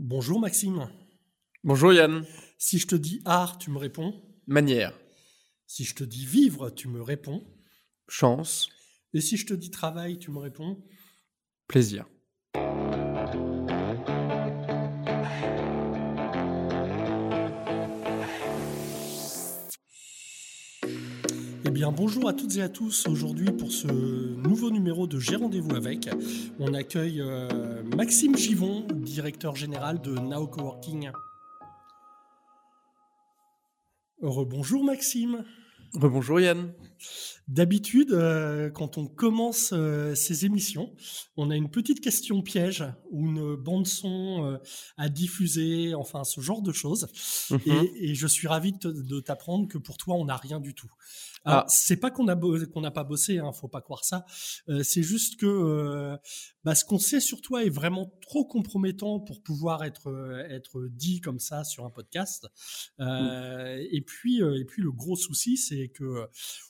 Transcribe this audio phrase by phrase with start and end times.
[0.00, 0.88] Bonjour Maxime.
[1.64, 2.24] Bonjour Yann.
[2.56, 4.14] Si je te dis art, tu me réponds
[4.46, 4.96] Manière.
[5.66, 7.44] Si je te dis vivre, tu me réponds
[8.06, 8.68] Chance.
[9.12, 10.80] Et si je te dis travail, tu me réponds
[11.66, 12.06] Plaisir.
[21.78, 23.06] Bien, bonjour à toutes et à tous.
[23.06, 26.08] Aujourd'hui, pour ce nouveau numéro de J'ai rendez-vous avec,
[26.58, 31.12] on accueille euh, Maxime Givon, directeur général de Now Coworking.
[34.20, 35.44] Rebonjour Maxime.
[35.94, 36.72] Rebonjour Yann.
[37.46, 40.92] D'habitude, euh, quand on commence euh, ces émissions,
[41.36, 44.58] on a une petite question piège ou une bande son euh,
[44.98, 47.06] à diffuser, enfin ce genre de choses.
[47.50, 47.60] Mhm.
[47.66, 50.90] Et, et je suis ravi de t'apprendre que pour toi, on n'a rien du tout.
[51.50, 51.64] Ah.
[51.68, 54.24] c'est pas qu'on a qu'on n'a pas bossé, hein, faut pas croire ça.
[54.68, 56.16] Euh, c'est juste que euh,
[56.64, 60.86] bah, ce qu'on sait sur toi est vraiment trop compromettant pour pouvoir être euh, être
[60.90, 62.46] dit comme ça sur un podcast.
[63.00, 66.26] Euh, Et puis euh, et puis le gros souci, c'est que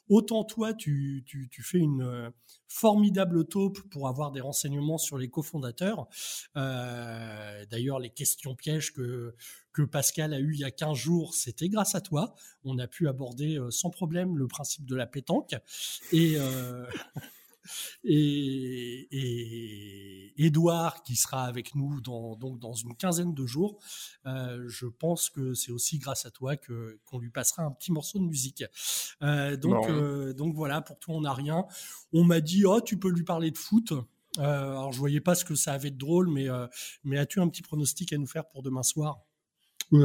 [0.09, 2.31] autant toi tu tu, tu fais une euh,
[2.69, 6.07] formidable taupe pour avoir des renseignements sur les cofondateurs.
[6.57, 9.35] Euh, D'ailleurs, les questions pièges que
[9.79, 12.35] que Pascal a eu il y a 15 jours, c'était grâce à toi.
[12.65, 15.55] On a pu aborder euh, sans problème le principe de la pétanque.
[16.11, 16.85] Et, euh,
[18.05, 23.79] et, et Edouard, qui sera avec nous dans, donc dans une quinzaine de jours,
[24.27, 27.93] euh, je pense que c'est aussi grâce à toi que qu'on lui passera un petit
[27.93, 28.65] morceau de musique.
[29.23, 29.93] Euh, donc, Bon.
[29.93, 31.65] euh, donc voilà, pour toi, on n'a rien.
[32.13, 33.93] On m'a dit, oh, tu peux lui parler de foot.
[34.37, 36.47] Alors, je voyais pas ce que ça avait de drôle, mais,
[37.03, 39.21] mais as-tu un petit pronostic à nous faire pour demain soir?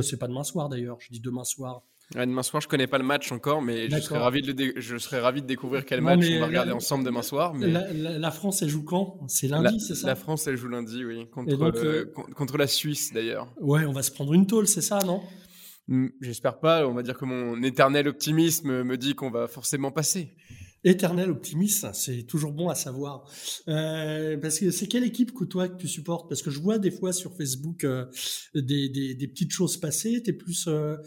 [0.02, 1.84] C'est pas demain soir d'ailleurs, je dis demain soir.
[2.16, 4.54] Ouais, demain soir, je connais pas le match encore, mais je serais, ravi de le
[4.54, 7.24] dé- je serais ravi de découvrir quel Non, match on va regarder la- ensemble demain
[7.24, 7.54] soir.
[7.56, 9.20] Mais La, la- la France, elle joue quand?
[9.28, 10.08] C'est lundi, c'est ça?
[10.08, 13.12] la France, elle joue lundi, oui, contre, Et donc, euh, euh, con- contre la Suisse
[13.14, 13.48] d'ailleurs.
[13.60, 15.22] Ouais, on va se prendre une tôle, c'est ça, non?
[15.88, 16.88] Hmm, J'espère pas.
[16.88, 20.34] On va dire que mon éternel optimisme me dit qu'on va forcément passer.
[20.86, 23.26] Éternel optimiste, c'est toujours bon à savoir.
[23.68, 26.28] Euh, parce que c'est quelle équipe que toi que tu supportes?
[26.28, 28.06] Parce que je vois des fois sur Facebook euh,
[28.54, 30.22] des, des, des petites choses passer.
[30.22, 30.98] T'es plus, euh,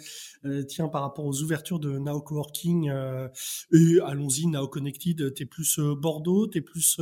[0.44, 3.28] euh, tiens, par rapport aux ouvertures de Now Coworking euh,
[3.72, 5.34] et allons-y, Now Connected.
[5.34, 7.00] T'es plus Bordeaux, t'es plus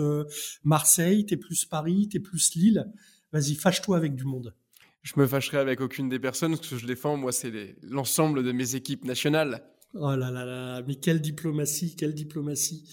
[0.65, 2.87] Marseille, t'es plus Paris, t'es plus Lille.
[3.33, 4.55] Vas-y, fâche-toi avec du monde.
[5.03, 6.57] Je me fâcherai avec aucune des personnes.
[6.57, 9.63] Ce que je défends, moi, c'est l'ensemble de mes équipes nationales.
[9.97, 12.85] Oh là là là, mais quelle diplomatie, quelle diplomatie.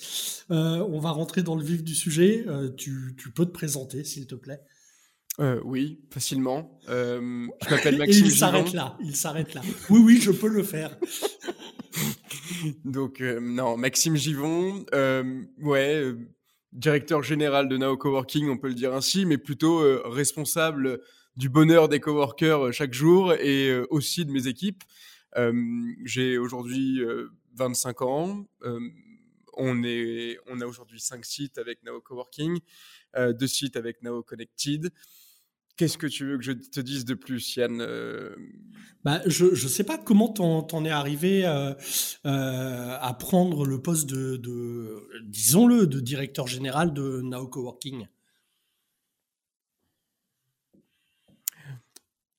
[0.52, 2.44] Euh, on va rentrer dans le vif du sujet.
[2.48, 4.62] Euh, tu, tu peux te présenter, s'il te plaît.
[5.40, 6.80] Euh, oui, facilement.
[6.88, 8.78] Je m'appelle Et Maxime il s'arrête Givon.
[8.78, 9.62] là, il s'arrête là.
[9.90, 10.96] Oui, oui, je peux le faire.
[12.86, 14.86] Donc, non, Maxime Givon,
[15.64, 16.14] ouais,
[16.72, 21.02] directeur général de Nao Coworking, on peut le dire ainsi, mais plutôt responsable
[21.36, 24.84] du bonheur des coworkers chaque jour et aussi de mes équipes.
[26.06, 28.46] J'ai aujourd'hui euh, 25 ans.
[29.54, 32.60] On, est, on a aujourd'hui 5 sites avec Nao Coworking,
[33.18, 34.92] euh, 2 sites avec Nao Connected.
[35.78, 37.84] Qu'est-ce que tu veux que je te dise de plus, Yann
[39.04, 41.74] Bah, je je sais pas comment t'en t'en es arrivé euh,
[42.24, 48.08] à prendre le poste de, disons-le, de directeur général de Now Coworking.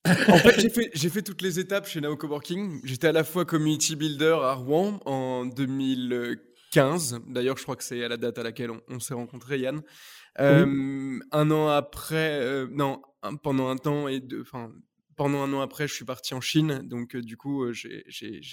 [0.06, 0.60] En fait,
[0.94, 2.80] j'ai fait, toutes les étapes chez Nao Coworking.
[2.84, 7.20] J'étais à la fois community builder à Rouen en 2015.
[7.28, 9.82] D'ailleurs, je crois que c'est à la date à laquelle on, on s'est rencontrés, Yann.
[10.40, 14.72] Euh, Un an après, euh, non, un- pendant un temps et deux, enfin,
[15.16, 16.80] pendant un an après, je suis parti en Chine.
[16.84, 18.04] Donc, euh, du coup, euh, j'ai-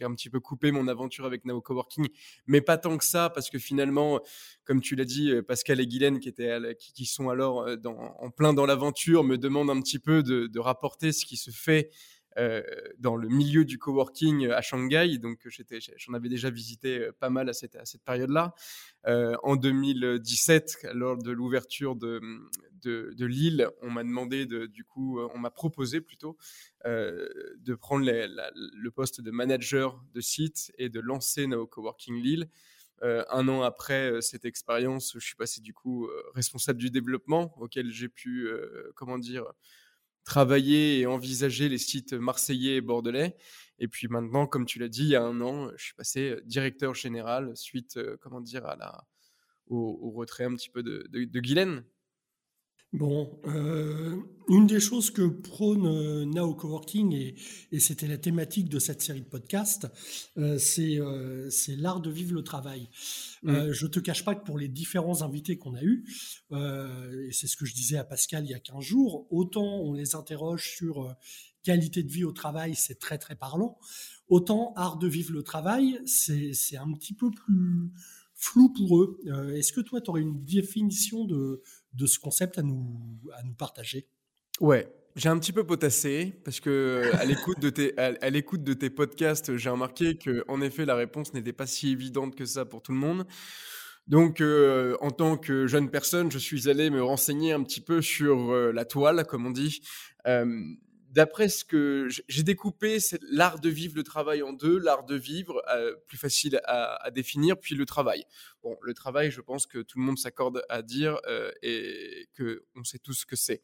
[0.01, 2.07] un petit peu coupé mon aventure avec Nao Coworking,
[2.47, 4.21] mais pas tant que ça, parce que finalement,
[4.63, 8.65] comme tu l'as dit, euh, Pascal et Guylaine, qui, sont alors euh, en plein dans
[8.65, 12.18] l'aventure, me demandent un petit peu de, rapporter ce qui se fait euh,
[12.99, 15.17] dans le milieu du coworking à Shanghai.
[15.17, 15.47] Donc,
[15.97, 18.53] j'en avais déjà visité euh, pas mal à cette, période-là.
[19.07, 22.21] Euh, en 2017, lors de l'ouverture de,
[23.19, 26.37] Lille, on m'a demandé, de, du coup, euh, on m'a proposé plutôt
[26.85, 27.27] euh,
[27.59, 32.49] de prendre le poste de manager de site et de lancer Nao Coworking Lille.
[33.01, 36.89] Euh, un an après euh, cette expérience, je suis passé du coup euh, responsable du
[36.89, 39.45] développement, auquel j'ai pu, euh, comment dire,
[40.29, 43.35] travailler et envisager les sites marseillais et bordelais.
[43.79, 46.29] Et puis maintenant, comme tu l'as dit, il y a un an, je suis passé
[46.29, 49.07] euh, directeur général suite, euh, comment dire, à la,
[49.67, 51.83] au, retrait un petit peu de, de, de Guylaine.
[52.91, 57.35] Bon, euh, une des choses que prône euh, Now Coworking, et,
[57.71, 59.87] et c'était la thématique de cette série de podcasts,
[60.39, 62.89] euh, c'est l'art de vivre le travail.
[63.43, 63.71] Mmh.
[63.71, 66.03] je te cache pas que pour les différents invités qu'on a eus,
[66.51, 69.93] et c'est ce que je disais à Pascal il y a 15 jours, autant on
[69.93, 71.15] les interroge sur
[71.63, 73.77] qualité de vie au travail, c'est très très parlant,
[74.29, 77.91] autant art de vivre le travail, c'est un petit peu plus
[78.33, 79.19] flou pour eux.
[79.53, 81.61] Est-ce que toi, tu aurais une définition de
[81.93, 84.07] de ce concept à nous, à nous partager
[84.59, 88.73] Ouais, j'ai un petit peu potassé parce que à l'écoute de tes à, l'écoute de
[88.73, 92.65] tes podcasts, j'ai remarqué que en effet la réponse n'était pas si évidente que ça
[92.65, 93.25] pour tout le monde.
[94.09, 98.01] Donc, euh, en tant que jeune personne, je suis allé me renseigner un petit peu
[98.01, 99.81] sur euh, la toile, comme on dit.
[100.25, 100.45] Euh,
[101.09, 105.15] d'après ce que j'ai découpé, c'est l'art de vivre le travail en deux, l'art de
[105.15, 108.25] vivre, euh, plus facile à, définir, puis le travail.
[108.63, 112.63] Bon, le travail, je pense que tout le monde s'accorde à dire euh, et que
[112.75, 113.61] on sait tous ce que c'est.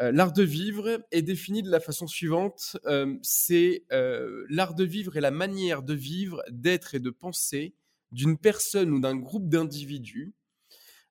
[0.00, 2.76] Euh, l'art de vivre est défini de la façon suivante
[3.22, 7.74] c'est l'art de vivre et la manière de vivre, d'être et de penser
[8.12, 10.32] d'une personne ou d'un groupe d'individus.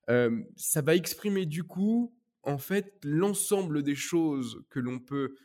[0.07, 2.13] ça va exprimer du coup
[2.43, 5.35] en fait l'ensemble des choses que l'on peut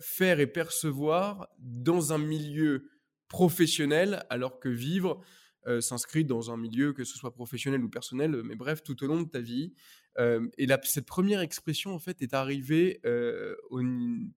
[0.00, 2.90] faire et percevoir dans un milieu
[3.28, 5.20] professionnel, alors que vivre
[5.66, 9.06] euh, s'inscrit dans un milieu, que ce soit professionnel ou personnel, mais bref, tout au
[9.08, 9.74] long de ta vie.
[10.18, 13.00] Euh, et cette première expression, en fait, est arrivée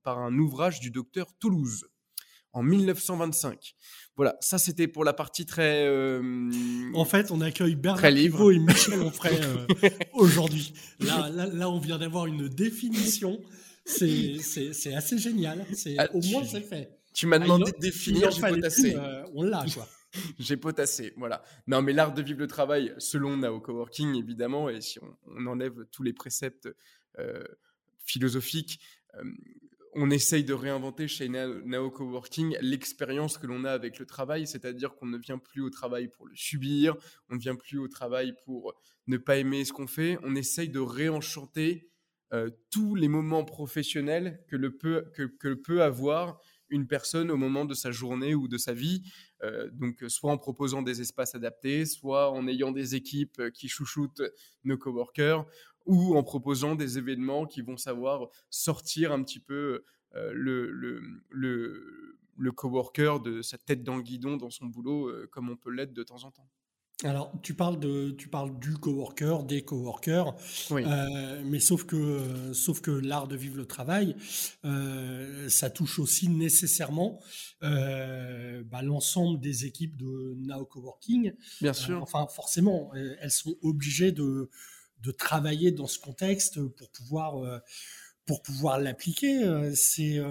[0.04, 1.88] par un ouvrage du docteur Toulouse
[2.52, 3.76] en 1925.
[4.16, 5.88] Voilà, ça c'était pour la partie très.
[6.96, 9.40] En fait, on accueille Bernard Livre et Michel Onfray
[10.14, 10.74] aujourd'hui.
[11.00, 13.40] Là, là, là, on vient d'avoir une définition
[13.90, 15.66] c'est assez génial.
[15.98, 17.00] Ah, au moins, c'est fait.
[17.14, 18.96] Tu m'as ah, demandé de définir, j'ai potassé.
[18.96, 19.88] Euh, on l'a, quoi.
[20.40, 21.44] j'ai potassé, voilà.
[21.68, 25.86] Non, mais l'art de vivre le travail, selon Nao Coworking, évidemment, et si on, enlève
[25.92, 26.70] tous les préceptes
[27.20, 27.44] euh,
[28.06, 28.80] philosophiques,
[29.16, 29.24] euh,
[29.94, 34.96] on essaye de réinventer chez Nao, Coworking l'expérience que l'on a avec le travail, c'est-à-dire
[34.96, 36.96] qu'on ne vient plus au travail pour le subir,
[37.30, 38.74] on ne vient plus au travail pour
[39.08, 41.90] ne pas aimer ce qu'on fait, on essaye de réenchanter
[42.32, 46.40] euh, tous les moments professionnels que, le peut, que, peut avoir
[46.70, 49.02] une personne au moment de sa journée ou de sa vie.
[49.44, 54.22] Euh, donc, soit en proposant des espaces adaptés, soit en ayant des équipes qui chouchoutent
[54.64, 55.46] nos coworkers,
[55.88, 59.84] ou en proposant des événements qui vont savoir sortir un petit peu
[60.16, 65.12] euh, le, le, le, le, coworker de sa tête dans le guidon dans son boulot,
[65.32, 66.48] comme on peut l'être de temps en temps.
[67.06, 70.36] Alors, tu parles, de, tu parles du coworker, des coworkers,
[70.72, 74.18] euh, mais sauf que, sauf que l'art de vivre le travail,
[74.66, 77.22] euh, ça touche aussi nécessairement
[77.64, 81.34] euh, bah, l'ensemble des équipes de Now Coworking.
[81.62, 82.04] Bien sûr.
[82.04, 84.50] enfin, forcément, elles sont obligées de,
[85.00, 87.62] de travailler dans ce contexte pour pouvoir
[88.30, 89.42] pour pouvoir l'appliquer.
[89.74, 90.22] C'est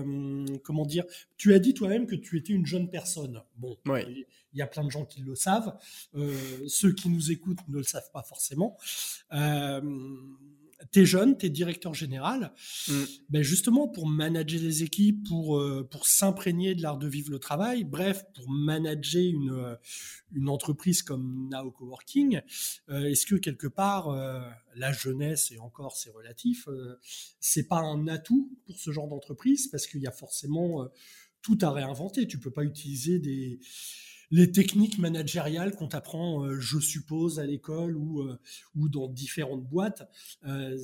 [0.62, 1.02] comment dire
[1.36, 3.42] Tu as dit toi-même que tu étais une jeune personne.
[3.56, 4.24] Bon, oui.
[4.52, 5.76] Il y a plein de gens qui le savent.
[6.14, 6.36] Euh,
[6.68, 8.76] ceux qui nous écoutent ne le savent pas forcément.
[9.32, 9.80] Euh,
[10.93, 12.52] tu es jeune, tu es directeur général.
[12.88, 13.02] Mm.
[13.31, 17.38] Ben justement, pour manager les équipes, pour, euh, pour s'imprégner de l'art de vivre le
[17.38, 19.79] travail, bref, pour manager une,
[20.32, 22.40] une entreprise comme Now Coworking,
[22.88, 24.11] est-ce que quelque part,
[24.76, 26.69] la jeunesse, et encore c'est relatif,
[27.41, 29.69] c'est pas un atout pour ce genre d'entreprise?
[29.69, 30.88] Parce qu'il y a forcément
[31.43, 32.26] tout à réinventer.
[32.26, 33.61] Tu peux pas utiliser des
[34.30, 38.38] les techniques managériales qu'on t'apprend, euh, je suppose, à l'école ou, euh,
[38.75, 40.08] ou dans différentes boîtes,
[40.46, 40.76] euh,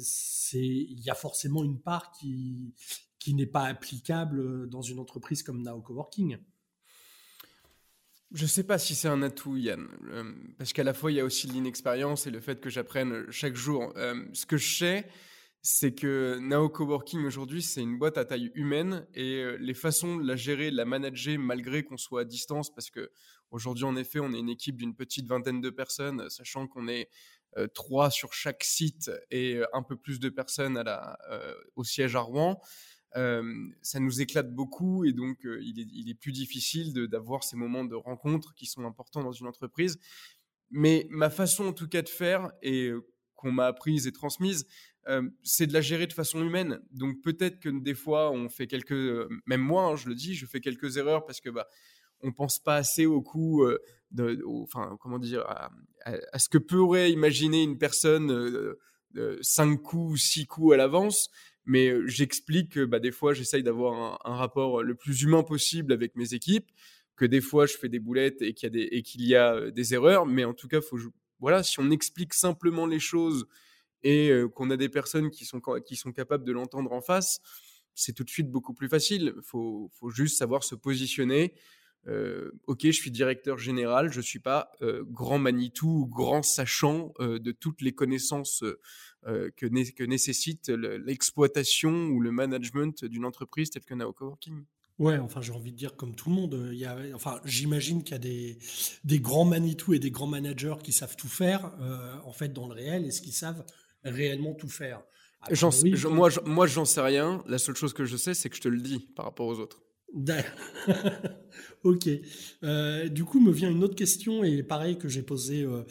[0.54, 2.74] il y a forcément une part qui,
[3.18, 6.38] qui n'est pas applicable dans une entreprise comme Now Coworking.
[8.32, 9.86] Je ne sais pas si c'est un atout, Yann,
[10.58, 13.54] parce qu'à la fois, il y a aussi l'inexpérience et le fait que j'apprenne chaque
[13.54, 13.92] jour.
[14.32, 15.06] ce que je sais,
[15.66, 20.16] c'est que Nao Coworking aujourd'hui, c'est une boîte à taille humaine et euh, les façons
[20.18, 23.10] de la gérer, de la manager malgré qu'on soit à distance, parce que
[23.50, 27.08] aujourd'hui, en effet, on est une équipe d'une petite vingtaine de personnes, sachant qu'on est
[27.56, 31.18] euh, trois sur chaque site et euh, un peu plus de personnes à la,
[31.76, 32.60] au siège à Rouen.
[33.14, 37.86] ça nous éclate beaucoup et donc il, est, il, est, plus difficile d'avoir ces moments
[37.86, 39.98] de rencontre qui sont importants dans une entreprise.
[40.70, 42.92] Mais ma façon en tout cas de faire et
[43.34, 44.66] qu'on m'a apprise et transmise,
[45.42, 46.80] c'est de la gérer de façon humaine.
[46.90, 48.92] Donc peut-être que des fois, on fait quelques,
[49.46, 51.66] même moi, hein, je le dis, je fais quelques erreurs parce que bah,
[52.22, 53.66] on pense pas assez au coup,
[54.10, 58.74] de, enfin comment dire, à, ce que pourrait imaginer une personne
[59.42, 61.28] cinq coups, six coups à l'avance.
[61.66, 66.14] Mais j'explique que bah, des fois, j'essaye d'avoir un, rapport le plus humain possible avec
[66.16, 66.70] mes équipes,
[67.16, 69.34] que des fois, je fais des boulettes et qu'il y a des, et qu'il y
[69.34, 70.26] a des erreurs.
[70.26, 70.98] Mais en tout cas, faut,
[71.40, 73.46] voilà, si on explique simplement les choses
[74.04, 77.40] et qu'on a des personnes qui sont, qui sont capables de l'entendre en face,
[77.94, 79.32] c'est tout de suite beaucoup plus facile.
[79.36, 81.54] Il faut, faut, juste savoir se positionner.
[82.06, 84.70] ok, je suis directeur général, je ne suis pas
[85.08, 88.62] grand Manitou ou grand sachant de toutes les connaissances
[89.24, 94.64] que, nécessite l'exploitation ou le management d'une entreprise telle que Nao Coworking.
[95.00, 96.68] Ouais, enfin, j'ai envie de dire comme tout le monde.
[96.70, 98.58] Il y a, enfin, j'imagine qu'il y a des,
[99.02, 101.72] des grands Manitou et des grands managers qui savent tout faire,
[102.24, 103.64] en fait, dans le réel, est-ce qu'ils savent
[104.04, 105.02] réellement tout faire
[106.10, 107.42] Moi, moi, j'en sais rien.
[107.46, 109.58] La seule chose que je sais, c'est que je te le dis par rapport aux
[109.58, 109.84] autres.
[111.82, 112.08] ok.
[112.62, 115.82] Euh, du coup, me vient une autre question, et pareil que j'ai posé euh,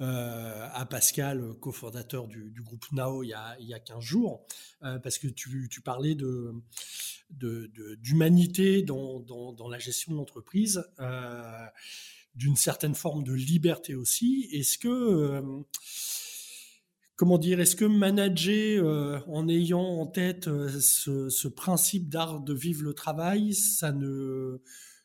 [0.00, 4.02] euh, à Pascal, cofondateur du, du, groupe NAO, il y a, il y a 15
[4.02, 4.46] jours,
[4.80, 6.54] parce que tu, tu parlais de,
[7.30, 10.84] d'humanité dans, dans, dans, la gestion de l'entreprise,
[12.34, 14.48] d'une certaine forme de liberté aussi.
[14.52, 15.42] Est-ce que
[17.16, 22.54] comment dire, est-ce que manager euh, en ayant en tête euh, ce, principe d'art de
[22.54, 24.58] vivre le travail, ça ne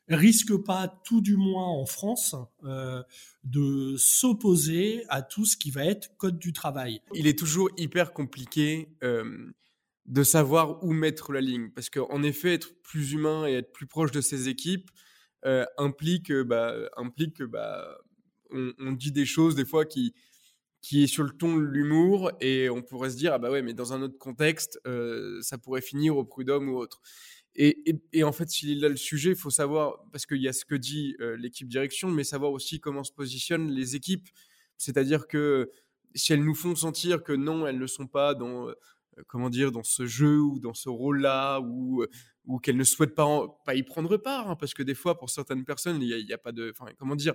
[0.08, 3.04] risque pas, tout du moins en France, euh,
[3.44, 7.02] de s'opposer à tout ce qui va être code du travail?
[7.14, 12.74] Il est toujours hyper compliqué de savoir où mettre la ligne, parce qu'en effet, être
[12.82, 14.90] plus humain et être plus proche de ses équipes
[15.78, 17.86] implique, bah, implique que bah,
[18.52, 20.14] on dit des choses des fois qui
[20.88, 23.62] qui est sur le ton de l'humour et on pourrait se dire ah bah ouais
[23.62, 27.02] mais dans un autre contexte euh, ça pourrait finir au prud'homme ou autre.
[27.56, 30.54] Et, et, en fait s'il a le sujet il faut savoir parce qu'il y a
[30.54, 34.30] ce que dit euh, l'équipe direction mais savoir aussi comment se positionnent les équipes.
[34.78, 35.72] C'est-à-dire que
[36.16, 38.74] si elles nous font sentir que non elles ne sont pas dans euh,
[39.28, 42.06] comment dire dans ce jeu ou dans ce rôle là ou
[42.46, 45.32] ou qu'elles ne souhaitent pas pas y prendre part hein, parce que des fois pour
[45.32, 47.34] certaines personnes il n'y a, a, pas de comment dire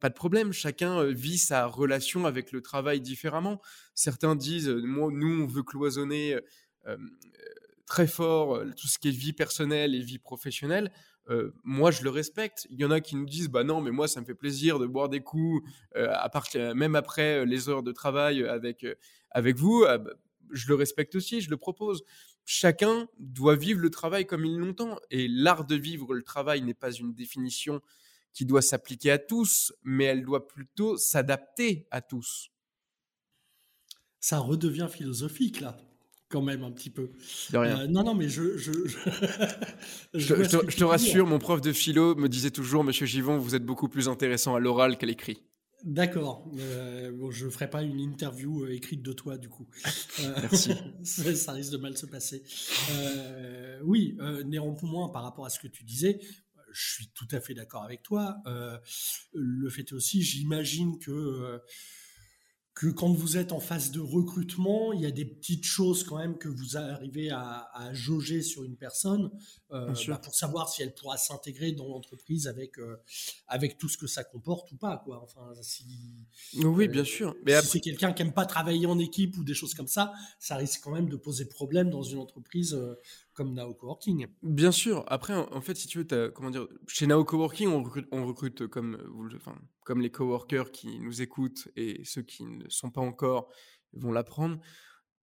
[0.00, 3.60] pas de problème, chacun vit sa relation avec le travail différemment.
[3.94, 6.38] Certains disent, moi, nous, on veut cloisonner
[7.86, 10.92] très fort tout ce qui est vie personnelle et vie professionnelle.
[11.64, 12.66] moi, je le respecte.
[12.70, 14.78] Il y en a qui nous disent, bah non, mais moi, ça me fait plaisir
[14.78, 15.68] de boire des coups,
[16.32, 18.86] part, même après les heures de travail avec,
[19.30, 19.84] avec vous.
[19.88, 20.12] Ah bah,
[20.52, 22.04] je le respecte aussi, je le propose.
[22.44, 24.98] Chacun doit vivre le travail comme il l'entend.
[25.10, 27.80] Et l'art de vivre le travail n'est pas une définition
[28.36, 32.50] qui doit s'appliquer à tous, mais elle doit plutôt s'adapter à tous.
[34.20, 35.78] Ça redevient philosophique là,
[36.28, 37.12] quand même un petit peu.
[37.50, 37.80] De rien.
[37.80, 38.58] Euh, non, non, mais je.
[38.58, 38.72] Je,
[40.12, 40.34] je,
[40.76, 44.06] te, rassure, mon prof de philo me disait toujours, Monsieur Givon, vous êtes beaucoup plus
[44.06, 45.42] intéressant à l'oral qu'à l'écrit.
[45.84, 46.46] D'accord.
[46.58, 49.66] Euh, bon, je ne ferai pas une interview euh, écrite de toi, du coup.
[50.18, 50.72] Merci.
[51.04, 52.42] ça, risque de mal se passer.
[53.82, 56.20] oui, néanmoins, par rapport à ce que tu disais,
[56.76, 58.36] je suis tout à fait d'accord avec toi.
[58.46, 58.78] Euh,
[59.32, 61.58] le fait aussi, j'imagine que euh,
[62.74, 66.18] que quand vous êtes en phase de recrutement, il y a des petites choses quand
[66.18, 69.30] même que vous arrivez à, jauger sur une personne
[69.70, 72.74] euh, bah, pour savoir si elle pourra s'intégrer dans l'entreprise avec
[73.46, 75.22] avec tout ce que ça comporte ou pas quoi.
[75.22, 75.86] Enfin, si
[76.62, 77.34] oui, bien sûr.
[77.46, 80.12] Mais si c'est quelqu'un qui aime pas travailler en équipe ou des choses comme ça,
[80.38, 82.78] ça risque quand même de poser problème dans une entreprise
[83.36, 84.26] comme Nao Coworking.
[84.42, 85.04] Bien sûr.
[85.06, 88.66] Après, en, fait, si tu veux, comment dire, chez Nao Coworking, on recrute, on recrute
[88.66, 88.96] comme,
[90.00, 93.50] les coworkers qui nous écoutent et ceux qui ne sont pas encore
[93.92, 94.58] vont l'apprendre.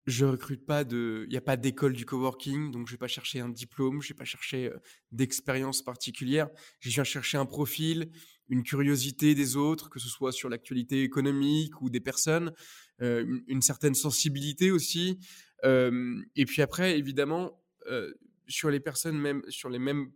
[0.04, 3.07] Je recrute pas de, il n'y a pas d'école du coworking, donc je vais pas
[3.07, 4.76] chercher un diplôme, je vais pas chercher euh,
[5.12, 6.49] d'expérience particulière.
[6.81, 8.11] Je viens chercher un profil,
[8.49, 12.52] une curiosité des autres, que ce soit sur l'actualité économique ou des personnes,
[13.00, 15.21] euh, une, certaine sensibilité aussi.
[15.64, 18.12] Euh, et puis après, évidemment, euh,
[18.49, 20.12] sur les personnes, même sur les mêmes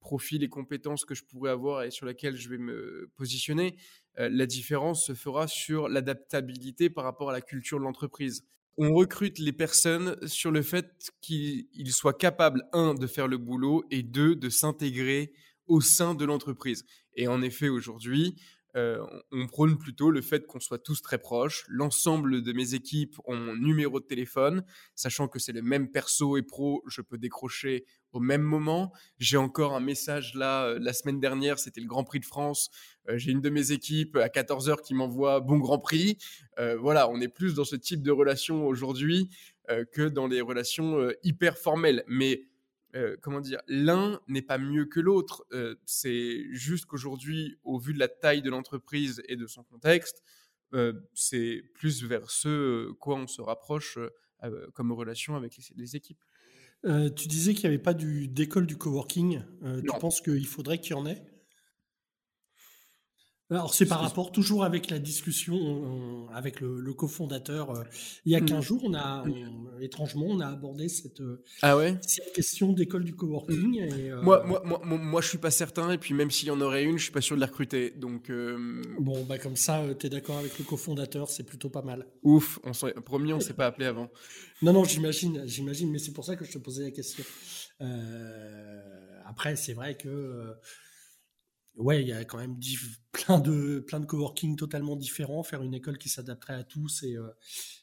[0.00, 3.76] profils et compétences que je pourrais avoir et sur lesquels je vais me positionner,
[4.18, 8.44] euh, la différence se fera sur l'adaptabilité par rapport à la culture de l'entreprise.
[8.76, 13.84] On recrute les personnes sur le fait qu'ils soient capables, un, de faire le boulot
[13.90, 15.32] et deux, de s'intégrer
[15.66, 16.84] au sein de l'entreprise.
[17.14, 18.36] Et en effet, aujourd'hui,
[18.76, 21.64] euh, on prône plutôt le fait qu'on soit tous très proches.
[21.68, 26.36] L'ensemble de mes équipes ont mon numéro de téléphone, sachant que c'est le même perso
[26.36, 28.92] et pro, je peux décrocher au même moment.
[29.18, 32.70] J'ai encore un message là, euh, la semaine dernière, c'était le Grand Prix de France.
[33.08, 36.18] Euh, j'ai une de mes équipes à 14h qui m'envoie bon Grand Prix.
[36.78, 39.30] voilà, on est plus dans ce type de relation aujourd'hui
[39.92, 42.04] que dans les relations hyper formelles.
[42.06, 42.49] Mais
[42.96, 45.46] euh, comment dire, l'un n'est pas mieux que l'autre.
[45.52, 50.22] Euh, c'est juste qu'aujourd'hui, au vu de la taille de l'entreprise et de son contexte,
[50.72, 53.98] euh, c'est plus vers ce quoi on se rapproche
[54.72, 56.22] comme relation avec les, équipes.
[56.82, 59.42] tu disais qu'il n'y avait pas d'école du coworking.
[59.62, 61.22] tu penses qu'il faudrait qu'il y en ait?
[63.50, 67.70] Alors c'est par rapport toujours avec la discussion avec le, cofondateur.
[67.70, 67.82] Euh,
[68.24, 68.62] il y a 15 mmh.
[68.62, 69.24] jours, on a
[69.80, 71.96] étrangement on a abordé cette, euh, ah ouais?
[72.02, 73.76] cette question d'école du coworking.
[73.76, 76.50] Et, euh, moi, moi, moi, moi, je suis pas certain et puis même s'il y
[76.50, 77.90] en aurait une, je suis pas sûr de la recruter.
[77.90, 78.30] Donc
[79.00, 82.06] bon bah comme ça, tu es d'accord avec le cofondateur, c'est plutôt pas mal.
[82.22, 84.08] Ouf, on promis, on s'est pas appelé avant.
[84.62, 87.24] Non non, j'imagine, j'imagine, mais c'est pour ça que je te posais la question.
[89.24, 90.54] après, c'est vrai que
[91.76, 92.58] ouais, il y a quand même
[93.12, 97.16] plein de plein de coworking totalement différents, faire une école qui s'adapterait à tous et,
[97.16, 97.28] euh,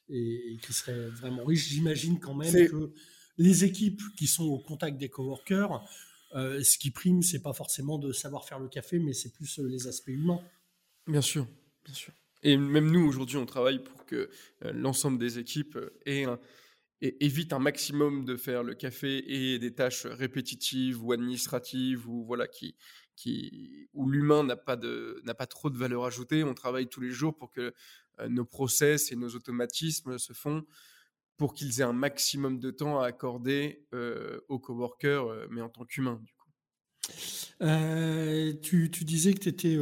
[0.09, 1.67] et, qui serait vraiment riche.
[1.69, 2.93] J'imagine quand même que
[3.37, 5.83] les équipes qui sont au contact des coworkers,
[6.35, 9.59] euh, ce qui prime, c'est pas forcément de savoir faire le café, mais c'est plus
[9.59, 10.41] euh, les aspects humains.
[11.07, 11.47] Bien sûr,
[11.85, 12.13] bien sûr.
[12.43, 14.29] Et même nous aujourd'hui, on travaille pour que
[14.61, 16.39] l'ensemble des équipes ait un,
[17.01, 22.23] et évite un maximum de faire le café et des tâches répétitives ou administratives ou
[22.25, 22.75] voilà qui
[23.93, 26.43] où l'humain n'a pas, de, n'a pas trop de valeur ajoutée.
[26.43, 27.73] On travaille tous les jours pour que
[28.19, 30.63] euh, nos process et nos automatismes se font
[31.37, 35.69] pour qu'ils aient un maximum de temps à accorder euh, aux coworkers, euh, mais en
[35.69, 36.21] tant qu'humain.
[37.59, 39.77] Tu, tu, disais que tu étais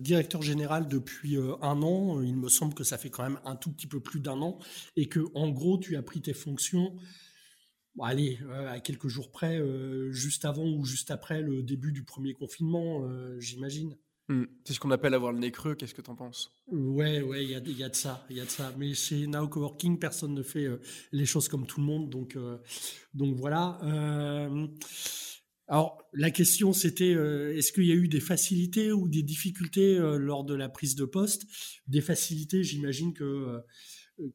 [0.00, 2.20] directeur général depuis un an.
[2.20, 4.58] Il me semble que ça fait quand même un tout petit peu plus d'un an
[4.96, 6.94] et que en gros tu as pris tes fonctions
[8.02, 12.04] allez, euh, à quelques jours près, euh, juste avant ou juste après le début du
[12.04, 13.96] premier confinement, euh, j'imagine.
[14.28, 14.44] Hmm.
[14.64, 15.74] C'est ce qu'on appelle avoir le nez creux.
[15.74, 16.50] Qu'est-ce que tu en penses?
[16.68, 18.72] Ouais, ouais, il y a, y a, de ça, il y a de ça.
[18.78, 20.66] Mais chez Now Coworking, personne ne fait
[21.12, 22.38] les choses comme tout le monde, donc
[23.12, 23.78] donc voilà.
[25.68, 30.44] alors la question c'était est-ce qu'il y a eu des facilités ou des difficultés lors
[30.44, 31.44] de la prise de poste?
[31.86, 33.62] Des facilités, j'imagine que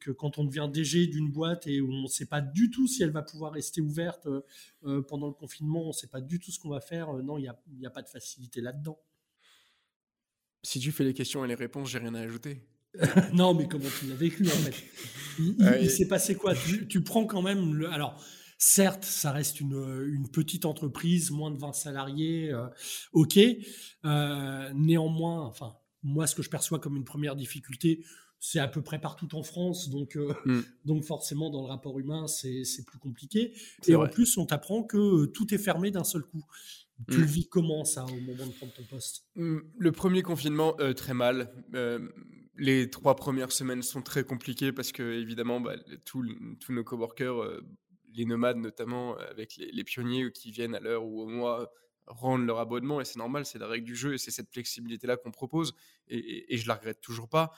[0.00, 2.86] que quand on devient DG d'une boîte et où on ne sait pas du tout
[2.86, 4.42] si elle va pouvoir rester ouverte euh,
[4.84, 7.22] euh, pendant le confinement, on ne sait pas du tout ce qu'on va faire, euh,
[7.22, 8.98] non, il n'y a, a, pas de facilité là-dedans.
[10.62, 12.62] Si tu fais les questions et les réponses, j'ai rien à ajouter.
[13.32, 14.74] non, mais comment tu l'as vécu en fait?
[15.38, 16.54] Il, s'est passé quoi?
[16.54, 17.88] Tu, prends quand même le.
[17.88, 18.22] Alors,
[18.58, 22.52] certes, ça reste une, une petite entreprise, moins de 20 salariés,
[23.12, 23.38] ok.
[24.04, 28.04] néanmoins, enfin, moi, ce que je perçois comme une première difficulté,
[28.40, 30.60] c'est à peu près partout en France, donc, euh, mm.
[30.86, 33.52] donc forcément dans le rapport humain, c'est plus compliqué.
[33.86, 36.42] Et en plus, on t'apprend que euh, tout est fermé d'un seul coup.
[37.10, 37.20] Tu mm.
[37.20, 39.26] le vis comment ça au moment de prendre ton poste?
[39.36, 41.52] Mm, Le premier confinement, euh, très mal.
[42.56, 45.76] les trois premières semaines sont très compliquées parce que évidemment, bah,
[46.06, 46.24] tous
[46.70, 47.60] nos coworkers,
[48.14, 51.70] les nomades notamment, avec les, pionniers qui viennent à l'heure ou au mois,
[52.06, 55.16] rendent leur abonnement et c'est normal, c'est la règle du jeu et c'est cette flexibilité-là
[55.16, 55.74] qu'on propose
[56.08, 57.52] et, et, et, je la regrette toujours pas.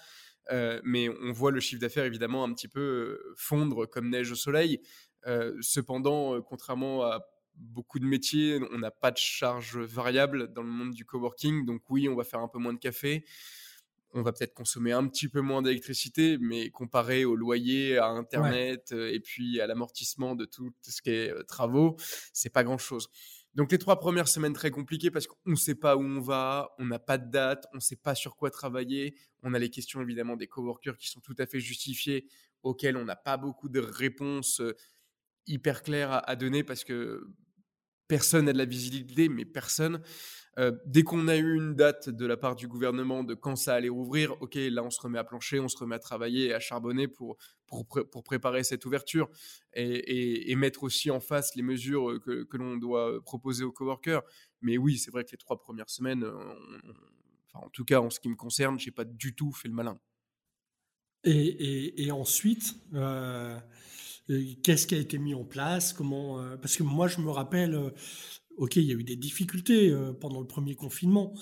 [0.51, 4.33] Euh, mais on voit le chiffre d'affaires évidemment un petit peu euh, fondre comme neige
[4.33, 4.81] au soleil.
[5.27, 7.21] Euh, cependant, contrairement à
[7.55, 11.65] beaucoup de métiers, on n'a pas de charge variable dans le monde du coworking.
[11.65, 13.25] Donc oui, on va faire un peu moins de café.
[14.15, 18.93] On va peut-être consommer un petit peu moins d'électricité, mais comparé au loyer, à Internet
[18.93, 21.97] et puis à l'amortissement de tout ce qui est travaux,
[22.35, 23.09] c'est pas grand-chose.
[23.55, 26.75] Donc les trois premières semaines très compliquées parce qu'on ne sait pas où on va,
[26.79, 29.15] on n'a pas de date, on ne sait pas sur quoi travailler.
[29.43, 32.27] On a les questions évidemment des coworkers qui sont tout à fait justifiées,
[32.63, 34.75] auxquelles on n'a pas beaucoup de réponses euh,
[35.47, 37.27] hyper claires à, donner parce que
[38.09, 40.03] personne n'a de la visibilité, mais personne.
[40.59, 43.75] Euh, dès qu'on a eu une date de la part du gouvernement de quand ça
[43.75, 46.55] allait ouvrir, ok, là on se remet à plancher, on se remet à travailler et
[46.55, 49.31] à charbonner pour, pour, préparer cette ouverture
[49.73, 53.65] et, et, mettre aussi en face les mesures euh, que, que l'on doit euh, proposer
[53.65, 54.23] aux coworkers.
[54.61, 58.21] Mais oui, c'est vrai que les trois premières semaines, enfin, en tout cas en ce
[58.21, 59.99] qui me concerne, j'ai pas du tout fait le malin.
[61.25, 62.75] Et, et ensuite,
[64.27, 65.93] qu'est-ce qui a été mis en place?
[65.95, 67.93] Comment Parce que moi, je me rappelle
[68.57, 71.35] ok, il y a eu des difficultés euh, pendant le premier confinement.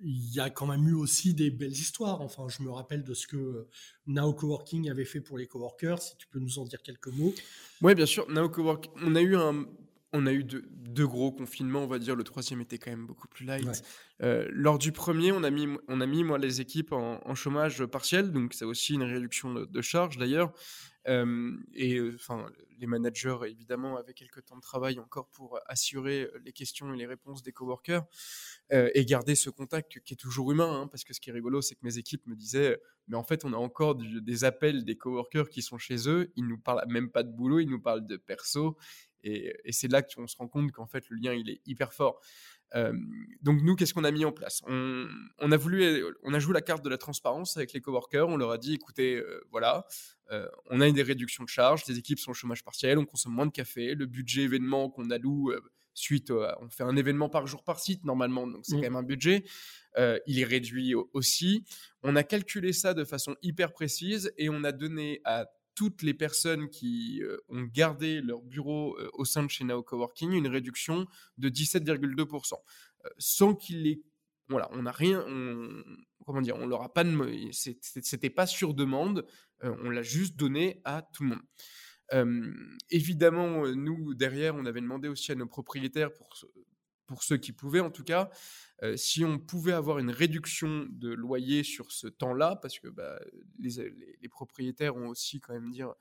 [0.00, 2.20] Il y a quand même eu aussi des belles histoires.
[2.20, 3.68] Enfin, je me rappelle de ce que euh,
[4.06, 6.02] Now Coworking avait fait pour les coworkers.
[6.02, 7.34] Si tu peux nous en dire quelques mots.
[7.80, 8.30] Oui, bien sûr.
[8.30, 9.64] Now Coworking, on a eu un,
[10.12, 12.14] on a eu deux, gros confinements, on va dire.
[12.14, 13.82] Le troisième était quand même beaucoup plus light.
[14.22, 17.84] Euh, lors du premier, on a mis, on a mis moi, les équipes en, chômage
[17.86, 20.52] partiel, donc c'est aussi une réduction de, de charges d'ailleurs.
[21.06, 26.92] Et enfin, les managers, évidemment, avaient quelques temps de travail encore pour assurer les questions
[26.92, 28.04] et les réponses des coworkers
[28.70, 30.82] et garder ce contact qui est toujours humain.
[30.82, 33.24] Hein, parce que ce qui est rigolo, c'est que mes équipes me disaient Mais en
[33.24, 36.32] fait, on a encore des appels des coworkers qui sont chez eux.
[36.36, 38.76] Ils nous parlent même pas de boulot, ils nous parlent de perso.
[39.22, 41.92] Et, et c'est là qu'on se rend compte qu'en fait, le lien, il est hyper
[41.92, 42.20] fort
[43.42, 44.62] donc nous, qu'est-ce qu'on a mis en place?
[44.66, 48.28] On, a voulu, on a joué la carte de la transparence avec les coworkers.
[48.28, 49.86] On leur a dit, écoutez, voilà,
[50.70, 53.46] on a des réductions de charges, les équipes sont au chômage partiel, on consomme moins
[53.46, 55.52] de café, le budget événement qu'on alloue
[55.94, 58.78] suite, on fait un événement par jour par site normalement, donc c'est Mmh.
[58.78, 59.44] quand même un budget.
[59.96, 61.64] Euh, il est réduit au- aussi.
[62.02, 66.14] On a calculé ça de façon hyper précise et on a donné à toutes les
[66.14, 70.48] personnes qui euh, ont gardé leur bureau euh, au sein de chez Nao Coworking une
[70.48, 71.06] réduction
[71.38, 72.54] de 17,2%.
[73.04, 74.02] Euh, sans qu'il les...
[74.48, 75.24] Voilà, on n'a rien...
[76.24, 77.04] Comment dire On leur a pas...
[77.04, 79.26] de- C'était pas sur demande,
[79.62, 81.42] on l'a juste donné à tout le monde.
[82.90, 86.28] Évidemment, nous, derrière, on avait demandé aussi à nos propriétaires, pour,
[87.06, 88.30] pour ceux qui pouvaient en tout cas,
[88.82, 93.18] euh, si on pouvait avoir une réduction de loyer sur ce temps-là, parce que bah,
[93.58, 95.94] les, les- les propriétaires ont aussi quand même dire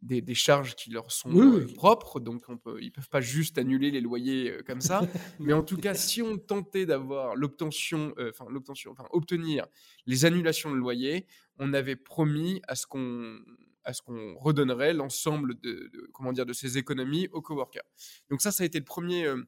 [0.00, 3.20] des, des charges qui leur sont Oui, euh, propres, donc on peut, ils peuvent pas
[3.20, 5.00] juste annuler les loyers euh, comme ça.
[5.38, 9.66] Mais en tout cas, si on tentait d'avoir l'obtention, euh, enfin l'obtention, enfin obtenir
[10.06, 11.26] les annulations de loyer,
[11.58, 13.38] on avait promis à ce qu'on
[13.84, 17.82] à ce qu'on redonnerait l'ensemble de, de- comment dire de ces économies aux coworkers.
[18.30, 19.42] Donc ça, ça a été le premier euh,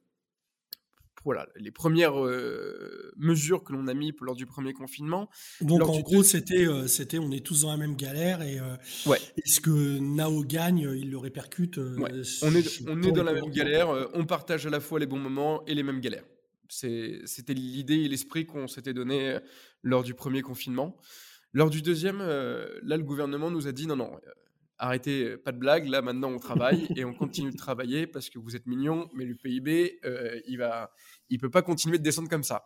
[1.22, 5.30] voilà, les premières euh, mesures que l'on a mis lors du premier confinement.
[5.60, 8.76] Donc en gros, c'était, euh, c'était, on est tous dans la même galère et euh,
[9.06, 9.18] Ouais.
[9.42, 12.10] est-ce que Nao gagne, il le répercute Ouais.
[12.42, 15.18] On est, on est dans la même galère, on partage à la fois les bons
[15.18, 16.24] moments et les mêmes galères.
[16.68, 19.38] C'est- C'était l'idée et l'esprit qu'on s'était donné
[19.82, 20.96] lors du premier confinement.
[21.52, 24.10] Lors du deuxième, là, le gouvernement nous a dit non, non,
[24.84, 28.30] arrêtez, euh, pas de blague, là, maintenant, on travaille et on continue de travailler parce
[28.30, 30.90] que vous êtes mignons, mais le PIB, euh, il va,
[31.30, 32.62] il peut pas continuer de descendre comme ça.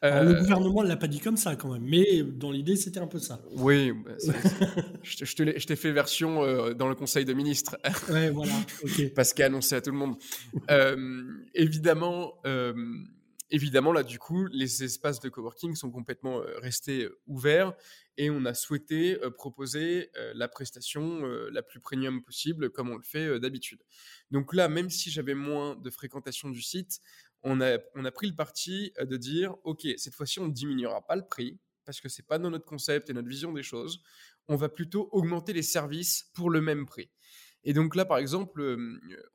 [0.00, 2.76] Alors, le Euh, gouvernement ne l'a pas dit comme ça quand même, mais dans l'idée,
[2.76, 3.40] c'était un peu ça.
[3.56, 4.12] oui, bah,
[5.02, 7.76] je je te l'ai- je t'ai fait version euh, dans le Conseil de ministres.
[8.10, 9.12] Ouais, voilà, ok.
[9.14, 10.16] parce qu'à annoncé à tout le monde.
[10.70, 11.22] Euh,
[11.54, 12.74] évidemment, euh,
[13.50, 17.72] évidemment, là, du coup, les espaces de coworking sont complètement restés ouverts
[18.16, 23.38] et on a souhaité proposer la prestation la plus premium possible, comme on le fait
[23.40, 23.80] d'habitude.
[24.30, 27.00] Donc là, même si j'avais moins de fréquentation du site,
[27.42, 31.06] on a, on a pris le parti de dire, OK, cette fois-ci, on ne diminuera
[31.06, 34.02] pas le prix parce que c'est pas dans notre concept et notre vision des choses.
[34.48, 37.10] On va plutôt augmenter les services pour le même prix.
[37.64, 38.76] Et donc là, par exemple,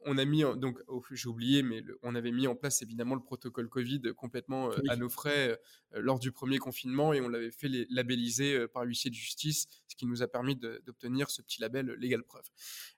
[0.05, 3.15] on a mis, donc oh, j'ai oublié, mais le- on avait mis en place évidemment
[3.15, 4.89] le protocole Covid complètement euh, Oui.
[4.89, 5.59] à nos frais
[5.95, 9.15] euh, lors du premier confinement et on l'avait fait les- labelliser euh, par l'huissier de
[9.15, 12.45] justice, ce qui nous a permis d'obtenir ce petit label légal preuve.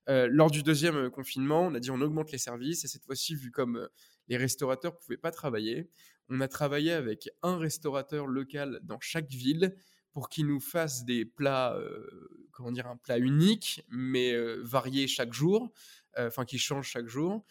[0.07, 3.51] Lors du deuxième confinement, on a dit on augmente les services et cette fois-ci, vu
[3.51, 3.87] comme
[4.27, 5.89] les restaurateurs pouvaient pas travailler,
[6.29, 9.75] on a travaillé avec un restaurateur local dans chaque ville
[10.13, 15.07] pour qu'il nous fasse des plats, euh, comment dire, un plat unique, mais euh, varié
[15.07, 15.71] chaque jour,
[16.17, 17.45] euh, enfin qui change chaque jour,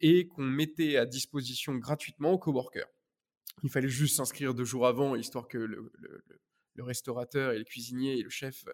[0.00, 2.86] et qu'on mettait à disposition gratuitement aux coworkers.
[3.64, 5.90] Il fallait juste s'inscrire deux jours avant, histoire que le-
[6.74, 8.64] le restaurateur et le cuisinier et le chef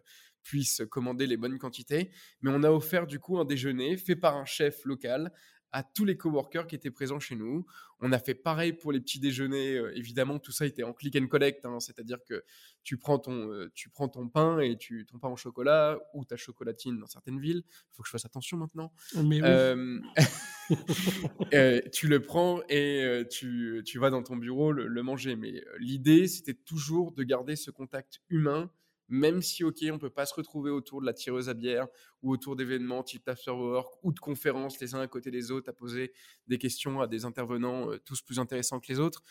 [0.42, 2.10] puissent commander les bonnes quantités.
[2.42, 5.32] Mais on a offert du coup un déjeuner fait par un chef local
[5.74, 7.66] à tous les coworkers qui étaient présents chez nous.
[7.98, 9.76] On a fait pareil pour les petits déjeuners.
[9.76, 12.44] euh, évidemment, tout ça était en click and collect, hein, c'est-à-dire que
[12.84, 16.24] tu prends ton, euh, tu prends ton pain et tu, ton pain au chocolat ou
[16.24, 17.64] ta chocolatine dans certaines villes.
[17.66, 18.92] Il faut que je fasse attention maintenant.
[19.16, 19.48] Mais oui.
[19.48, 19.98] Euh,
[21.54, 25.34] euh, tu le prends et tu, tu vas dans ton bureau le, le manger.
[25.34, 28.70] Mais l'idée, c'était toujours de garder ce contact humain,
[29.14, 31.86] même si, ok, on peut pas se retrouver autour de la tireuse à bière
[32.22, 35.70] ou autour d'événements type after work ou de conférences les uns à côté des autres
[35.70, 36.12] à poser
[36.48, 39.22] des questions à des intervenants euh, tous plus intéressants que les autres.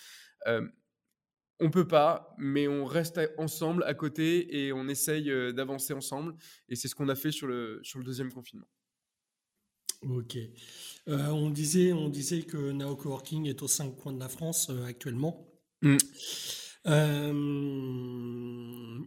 [0.47, 0.65] Euh,
[1.59, 6.35] on peut pas, mais on reste ensemble à côté et on essaye euh, d'avancer ensemble.
[6.69, 8.67] Et c'est ce qu'on a fait sur le, sur le deuxième confinement.
[10.01, 10.37] Ok.
[11.07, 14.69] Euh, on disait, on disait que Nao Coworking est aux cinq coins de la France
[14.69, 15.45] euh, actuellement.
[15.81, 15.97] Mm.
[16.87, 17.62] Euh,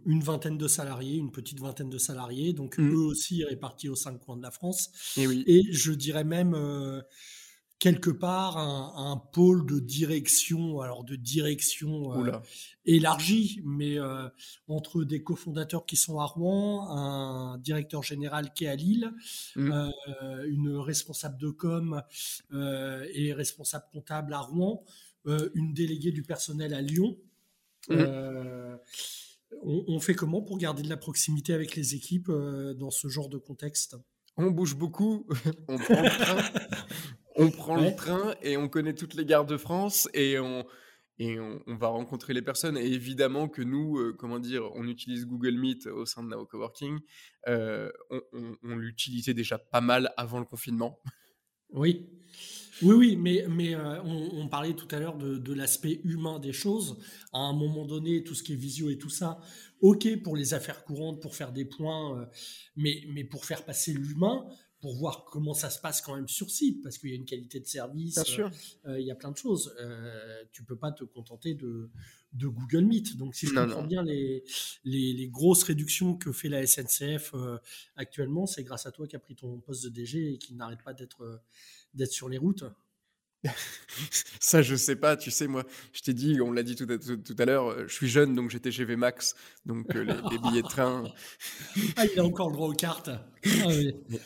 [0.07, 2.93] une vingtaine de salariés, une petite vingtaine de salariés, donc Mm.
[2.93, 4.89] eux aussi répartis aux cinq coins de la France.
[5.17, 5.43] Et oui.
[5.45, 7.01] Et je dirais même euh,
[7.79, 12.31] quelque part un, un pôle de direction, alors de direction euh,
[12.85, 14.27] élargie, mais euh,
[14.67, 19.13] entre des cofondateurs qui sont à Rouen, un directeur général qui est à Lille,
[19.55, 19.71] Mm.
[19.71, 22.01] euh, une responsable de com
[22.51, 24.83] et responsable comptable à Rouen,
[25.53, 27.17] une déléguée du personnel à Lyon.
[27.89, 28.79] Mhm.
[29.63, 33.07] On, on fait comment pour garder de la proximité avec les équipes euh, dans ce
[33.07, 33.95] genre de contexte?
[34.37, 35.25] On bouge beaucoup,
[35.67, 36.37] on prend le train,
[37.37, 37.89] on prend Ouais.
[37.89, 40.65] le train et on connaît toutes les gares de France et on,
[41.17, 42.77] et on, on va rencontrer les personnes.
[42.77, 46.45] Et évidemment que nous, euh, comment dire, on utilise Google Meet au sein de Nao
[46.45, 46.99] Coworking.
[47.47, 50.99] Euh, on on- on l'utilisait déjà pas mal avant le confinement.
[51.71, 52.07] Oui,
[52.81, 56.39] oui, oui, mais, mais euh, on, on parlait tout à l'heure de, de l'aspect humain
[56.39, 56.97] des choses.
[57.33, 59.39] À un moment donné, tout ce qui est visio et tout ça,
[59.81, 62.25] ok pour les affaires courantes, pour faire des points, euh,
[62.75, 64.45] mais, mais pour faire passer l'humain,
[64.79, 67.25] pour voir comment ça se passe quand même sur site, parce qu'il y a une
[67.25, 68.19] qualité de service,
[68.87, 69.75] il y a plein de choses.
[70.51, 71.89] tu peux pas te contenter de,
[72.33, 73.17] de Google Meet.
[73.17, 74.43] Donc, si je comprends bien les,
[74.83, 77.33] les, grosses réductions que fait la SNCF
[77.95, 80.83] actuellement, c'est grâce à toi qui as pris ton poste de DG et qui n'arrête
[80.83, 81.41] pas d'être
[81.93, 82.65] d'être sur les routes.
[84.39, 85.17] Ça, je sais pas.
[85.17, 87.87] Tu sais, moi, je t'ai dit, on l'a dit tout à, tout, à l'heure, euh,
[87.87, 91.03] je suis jeune, donc j'étais chez VMAX, donc euh, les, billets de train.
[91.95, 93.09] ah, il a encore le droit aux cartes.
[93.09, 93.71] Ah,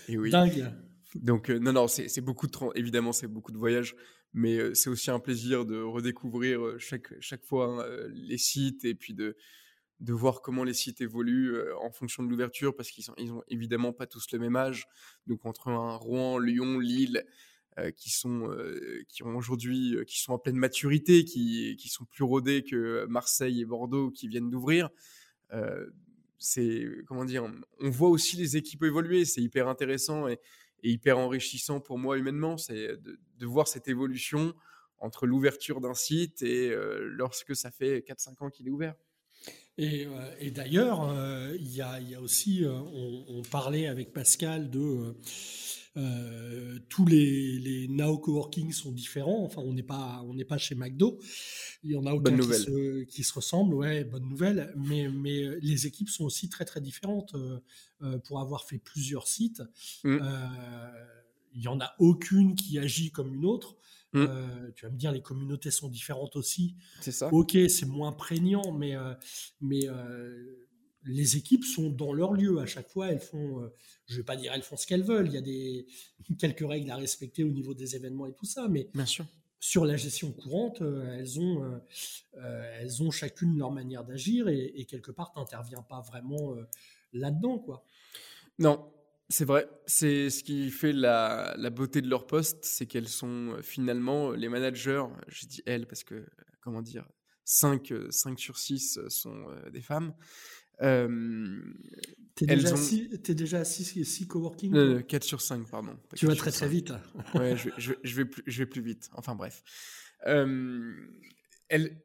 [0.07, 0.31] et, oui.
[0.31, 0.71] Dingue.
[1.15, 3.95] Donc, euh, non, non, c'est beaucoup de évidemment, c'est beaucoup de voyages,
[4.33, 9.13] mais c'est aussi un plaisir de redécouvrir chaque, chaque fois hein, les sites et puis
[9.13, 9.35] de,
[9.99, 13.91] de voir comment les sites évoluent en fonction de l'ouverture, parce qu'ils ils ont évidemment
[13.91, 14.87] pas tous le même âge.
[15.27, 17.25] Donc, entre un Rouen, Lyon, Lille,
[17.95, 22.05] qui sont euh, qui ont aujourd'hui euh, qui sont en pleine maturité, qui qui sont
[22.05, 24.89] plus rodés que Marseille et Bordeaux qui viennent d'ouvrir.
[26.37, 29.25] c'est comment dire, on voit aussi les équipes évoluer.
[29.25, 30.39] C'est hyper intéressant et,
[30.83, 32.57] hyper enrichissant pour moi humainement.
[32.57, 34.53] C'est de, voir cette évolution
[34.97, 38.95] entre l'ouverture d'un site et lorsque ça fait 4-5 ans qu'il est ouvert.
[39.77, 40.07] Et,
[40.51, 41.13] d'ailleurs,
[41.53, 45.15] il y, a aussi, on, parlait avec Pascal de
[45.97, 49.43] euh, tous les, les Now Coworking sont différents.
[49.43, 51.19] Enfin, on n'est pas, on n'est pas chez McDo.
[51.83, 53.73] Il y en a aucun qui se, qui se, ressemble.
[53.75, 54.73] Ouais, bonne nouvelle.
[54.77, 57.35] Mais, mais euh, les équipes sont aussi très très différentes.
[57.35, 59.61] Euh, pour avoir fait plusieurs sites,
[60.03, 60.17] mmh.
[61.53, 63.77] il y en a aucune qui agit comme une autre.
[64.13, 64.25] Mmh.
[64.75, 66.75] tu vas me dire, les communautés sont différentes aussi.
[66.99, 67.31] C'est ça.
[67.31, 68.95] Ok, c'est moins prégnant, mais,
[69.61, 69.87] mais
[71.03, 73.09] les équipes sont dans leur lieu à chaque fois.
[73.09, 73.73] Elles font, euh,
[74.07, 75.27] je vais pas dire elles font ce qu'elles veulent.
[75.27, 75.87] Il y a des
[76.39, 79.25] quelques règles à respecter au niveau des événements et tout ça, mais bien sûr.
[79.59, 84.85] Sur la gestion courante, euh, elles ont, euh, elles ont chacune leur manière d'agir et,
[84.85, 86.55] quelque part, tu n'interviens pas vraiment
[87.13, 87.85] là-dedans, quoi.
[88.57, 88.91] Non,
[89.29, 89.69] c'est vrai.
[89.85, 94.49] C'est ce qui fait la, la beauté de leur poste, c'est qu'elles sont finalement les
[94.49, 95.05] managers.
[95.27, 96.25] Je dis elles parce que
[96.59, 97.07] comment dire,
[97.45, 100.15] 5, 5 sur 6 sont des femmes.
[100.81, 101.61] Euh,
[102.35, 105.97] T'es déjà, es déjà à 6 coworking 4 sur 5, pardon.
[106.15, 106.91] Tu vas très très vite.
[107.35, 109.09] ouais, je, je, je, vais plus, je vais plus vite.
[109.13, 109.63] Enfin bref.
[110.27, 110.93] Euh,
[111.67, 112.01] elles,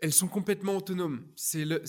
[0.00, 1.26] elles sont complètement autonomes.
[1.36, 1.82] C'est le,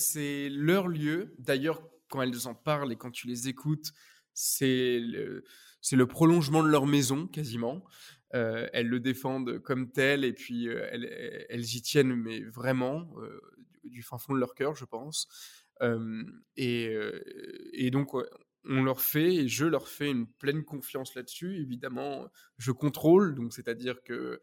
[0.49, 1.35] leur lieu.
[1.39, 3.91] D'ailleurs, quand elles en parlent et quand tu les écoutes,
[4.33, 5.43] c'est le,
[5.91, 7.83] le prolongement de leur maison, quasiment.
[8.33, 13.39] Euh, elles le défendent comme tel et puis elles, elles, y tiennent, mais vraiment, euh,
[13.83, 15.27] du fin fond de leur cœur, je pense
[16.55, 18.13] et, donc,
[18.65, 21.57] on leur fait, et je leur fais une pleine confiance là-dessus.
[21.61, 24.41] Évidemment, je contrôle, donc c'est-à-dire que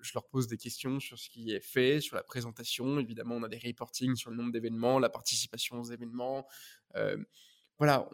[0.00, 2.98] je leur pose des questions sur ce qui est fait, sur la présentation.
[2.98, 6.46] Évidemment, on a des reportings sur le nombre d'événements, la participation aux événements.
[7.78, 8.08] voilà,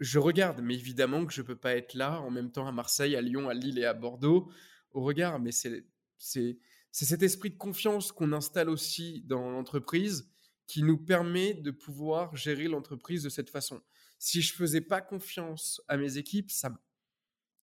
[0.00, 2.72] je regarde, mais évidemment que je ne peux pas être là en même temps à
[2.72, 4.50] Marseille, à Lyon, à Lille et à Bordeaux
[4.92, 5.40] au regard.
[5.40, 6.58] Mais c'est
[6.90, 10.30] cet esprit de confiance qu'on installe aussi dans l'entreprise
[10.66, 13.80] qui nous permet de pouvoir gérer l'entreprise de cette façon.
[14.18, 16.70] Si je faisais pas confiance à mes équipes, ça,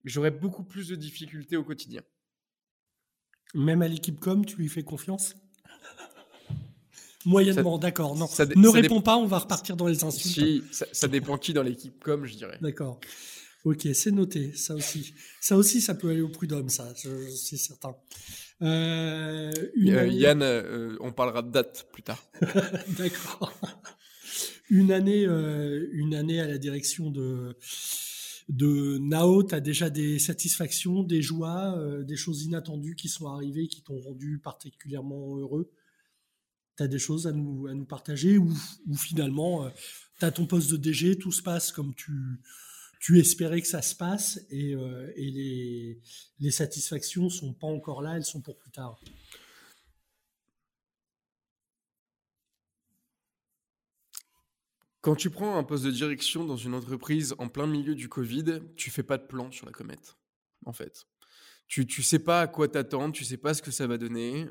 [0.04, 2.04] j'aurais beaucoup plus de difficultés au quotidien.
[3.54, 5.36] Même à l'équipe com, tu lui fais confiance?
[7.26, 8.16] Moyennement, d'accord.
[8.16, 10.34] Non, ne réponds pas, on va repartir dans les insultes.
[10.34, 12.58] Si, ça, dépend qui dans l'équipe com, je dirais.
[12.62, 13.00] D'accord.
[13.64, 15.14] Ok, c'est noté, ça aussi.
[15.40, 17.96] Ça aussi, ça peut aller au prud'homme, ça, c'est certain.
[18.62, 22.24] Euh, Yann, euh, on parlera de date plus tard.
[22.98, 23.54] D'accord.
[24.70, 27.56] Une année, euh, une année à la direction de
[28.50, 33.68] de Nao, tu as déjà des satisfactions, des joies, des choses inattendues qui sont arrivées,
[33.68, 35.72] qui t'ont rendu particulièrement heureux?
[36.76, 38.52] Tu as des choses à nous, à nous partager ou,
[38.88, 39.72] ou finalement,
[40.20, 42.12] tu as ton poste de DG, tout se passe comme tu,
[43.02, 46.00] tu espérais que ça se passe et, euh, et les,
[46.40, 49.00] les satisfactions sont pas encore là, elles sont pour plus tard.
[55.02, 58.62] Quand tu prends un poste de direction dans une entreprise en plein milieu du Covid,
[58.78, 60.16] tu fais pas de plan sur la comète,
[60.68, 61.08] en fait.
[61.68, 64.48] Tu, tu sais pas à quoi t'attendre, tu sais pas ce que ça va donner.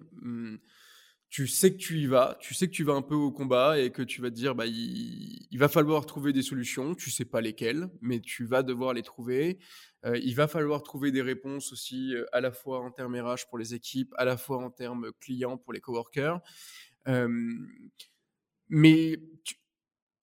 [1.30, 3.78] Tu sais que tu y vas, tu sais que tu vas un peu au combat
[3.78, 7.24] et que tu vas te dire bah il, va falloir trouver des solutions, tu sais
[7.24, 9.60] pas lesquelles, mais tu vas devoir les trouver.
[10.04, 13.48] Euh, il va falloir trouver des réponses aussi euh, à la fois en termes RH
[13.48, 16.40] pour les équipes, à la fois en termes clients pour les coworkers.
[17.06, 17.28] Euh,
[18.68, 19.20] mais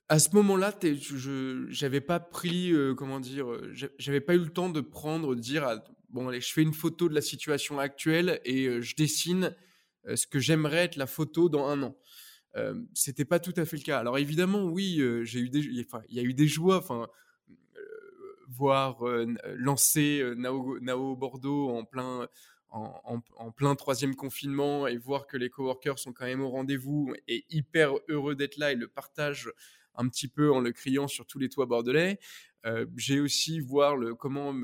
[0.09, 3.47] à ce moment-là, je j'avais pas pris comment dire,
[3.97, 6.73] j'avais pas eu le temps de prendre, de dire ah, bon allez, je fais une
[6.73, 9.66] photo de la situation actuelle et je dessine euh,
[10.15, 11.97] ce que j'aimerais être la photo dans un an.
[12.57, 13.99] Euh, c'était pas tout à fait le cas.
[13.99, 16.77] Alors évidemment, oui, euh, j'ai eu des, il y a eu des joies.
[16.77, 17.07] Enfin,
[18.49, 19.03] voir
[19.55, 22.27] lancer Nao, Bordeaux en plein,
[22.69, 27.45] en, plein troisième confinement et voir que les coworkers sont quand même au rendez-vous et
[27.49, 29.51] hyper heureux d'être là et le partagent
[29.95, 32.19] un petit peu en le criant sur tous les toits bordelais.
[32.95, 34.55] J'ai aussi voir le, comment,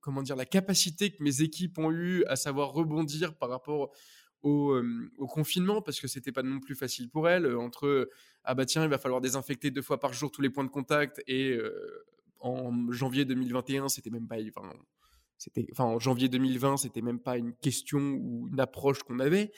[0.00, 3.92] comment dire, la capacité que mes équipes ont eu à savoir rebondir par rapport
[4.42, 4.82] au,
[5.28, 8.10] confinement parce que c'était pas non plus facile pour elles entre
[8.44, 10.70] ah bah tiens il va falloir désinfecter deux fois par jour tous les points de
[10.70, 11.58] contact et
[12.40, 14.36] en janvier 2021 c'était même pas
[15.38, 19.52] c'était en janvier 2020 c'était même pas une question ou une approche qu'on avait.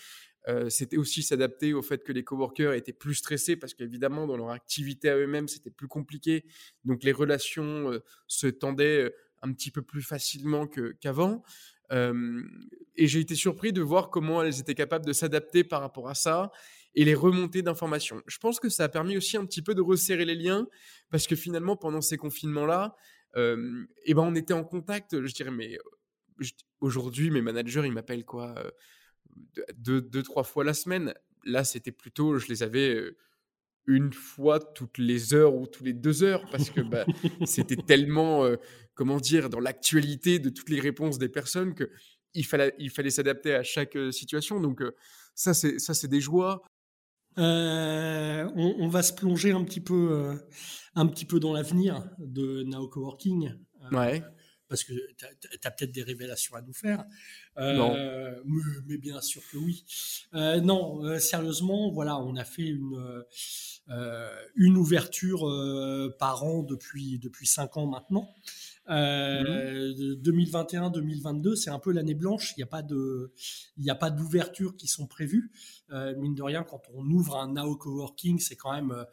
[0.69, 4.51] C'était aussi s'adapter au fait que les coworkers étaient plus stressés parce qu'évidemment dans leur
[4.51, 6.45] activité à eux-mêmes c'était plus compliqué.
[6.85, 7.91] Donc les relations
[8.27, 10.67] se tendaient un petit peu plus facilement
[11.01, 11.43] qu'avant
[11.91, 16.15] et j'ai été surpris de voir comment elles étaient capables de s'adapter par rapport à
[16.15, 16.51] ça
[16.95, 18.23] et les remontées d'informations.
[18.27, 20.67] Je pense que ça a permis aussi un petit peu de resserrer les liens
[21.11, 22.95] parce que finalement, pendant ces confinements-là,
[23.37, 25.77] euh, ben, on était en contact, je dirais, mais
[26.81, 28.55] aujourd'hui, mes managers, ils m'appellent quoi
[29.77, 31.15] deux, trois fois la semaine.
[31.45, 33.03] Là, c'était plutôt, je les avais
[33.87, 37.05] une fois toutes les heures ou tous les deux heures parce que bah,
[37.45, 38.49] c'était tellement,
[38.95, 41.91] comment dire, dans l'actualité de toutes les réponses des personnes que
[42.37, 44.61] il fallait, il fallait s'adapter à chaque situation.
[44.61, 44.83] Donc
[45.35, 46.63] ça, c'est ça, c'est des joies.
[47.37, 50.37] on, va se plonger un petit peu,
[50.95, 53.55] un petit peu dans l'avenir de Now Coworking.
[53.93, 54.23] ouais
[54.69, 55.27] parce que tu
[55.65, 57.05] as, peut-être des révélations à nous faire.
[57.57, 57.95] non.
[58.87, 59.85] Mais, bien sûr que oui.
[60.33, 63.25] non, sérieusement, voilà, on a fait une,
[64.57, 65.41] une ouverture
[66.19, 68.29] par an depuis, depuis cinq ans maintenant.
[68.89, 71.57] 2021-2022, mmh.
[71.57, 72.55] c'est un peu l'année blanche.
[72.57, 73.33] Il n'y a pas de,
[73.79, 75.51] il a pas d'ouverture qui sont prévues.
[75.91, 79.07] mine de rien, quand on ouvre un Now Coworking, c'est quand même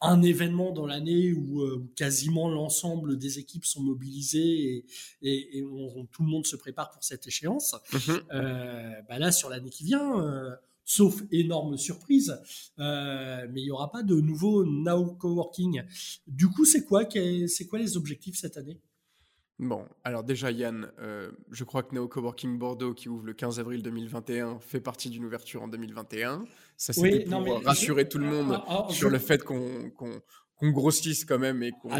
[0.00, 4.84] un événement dans l'année où, euh, quasiment l'ensemble des équipes sont mobilisées
[5.22, 5.64] et, et,
[6.12, 7.74] tout le monde se prépare pour cette échéance.
[7.92, 8.20] Mhm.
[8.32, 10.50] Euh, bah là, sur l'année qui vient, euh,
[10.84, 12.40] sauf énorme surprise,
[12.78, 15.82] mais il n'y aura pas de nouveau Now Coworking.
[16.26, 17.04] Du coup, c'est quoi,
[17.46, 18.80] c'est quoi les objectifs cette année?
[19.60, 23.60] Bon, alors déjà Yann, euh, je crois que Neo Coworking Bordeaux, qui ouvre le 15
[23.60, 26.44] avril 2021, fait partie d'une ouverture en 2021.
[26.78, 29.92] Ça, c'était pour rassurer tout le monde sur le fait qu'on
[30.62, 31.90] grossisse quand même et qu'on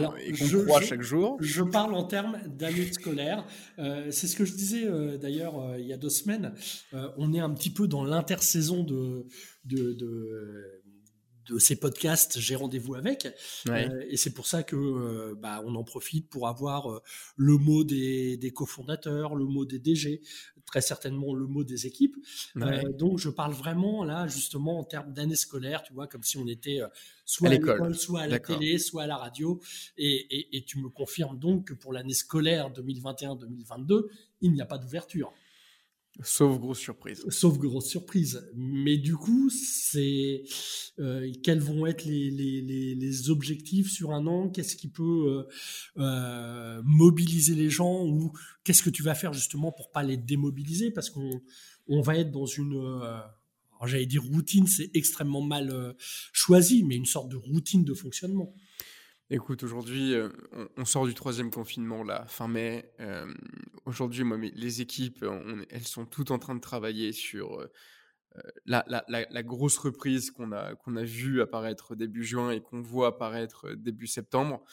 [0.64, 1.36] croit chaque jour.
[1.40, 3.44] Je parle en termes d'année scolaire.
[3.78, 6.54] Euh, c'est ce que je disais euh, d'ailleurs il y a deux semaines.
[7.18, 9.26] on est un petit peu dans l'intersaison de,
[9.66, 10.79] de, de
[11.50, 13.28] de ces podcasts, j'ai rendez-vous avec.
[13.68, 17.02] Euh, et c'est pour ça que euh, bah, on en profite pour avoir euh,
[17.36, 20.22] le mot des, des cofondateurs, le mot des DG,
[20.64, 22.16] très certainement le mot des équipes.
[22.96, 26.46] donc je parle vraiment là justement en termes d'année scolaire, tu vois, comme si on
[26.46, 26.80] était
[27.24, 29.60] soit à, l'école, soit à la télé, soit à la radio.
[29.98, 34.04] Et, et tu me confirmes donc que pour l'année scolaire 2021-2022,
[34.42, 35.32] il n'y a pas d'ouverture.
[36.22, 37.24] Sauf grosse surprise.
[37.28, 38.50] Sauf grosse surprise.
[38.54, 40.44] Mais du coup, c'est
[40.98, 44.48] euh, quels vont être les, objectifs sur un an?
[44.50, 48.32] Qu'est-ce qui peut euh, euh, mobiliser les gens Ou
[48.64, 50.90] qu'est-ce que tu vas faire justement pour pas les démobiliser?
[50.90, 51.40] Parce qu'on
[51.88, 52.80] on va être dans une
[53.86, 55.96] j'allais dire routine, c'est extrêmement mal
[56.32, 58.54] choisi, mais une sorte de routine de fonctionnement.
[59.32, 60.28] Écoute, aujourd'hui, euh,
[60.76, 62.90] on, sort du troisième confinement, là, fin mai.
[62.98, 63.32] Euh,
[63.84, 65.24] aujourd'hui, moi, les équipes,
[65.70, 67.70] elles sont toutes en train de travailler sur euh,
[68.66, 73.70] la, grosse reprise qu'on a, qu'on a vue apparaître début juin et qu'on voit apparaître
[73.74, 74.64] début septembre.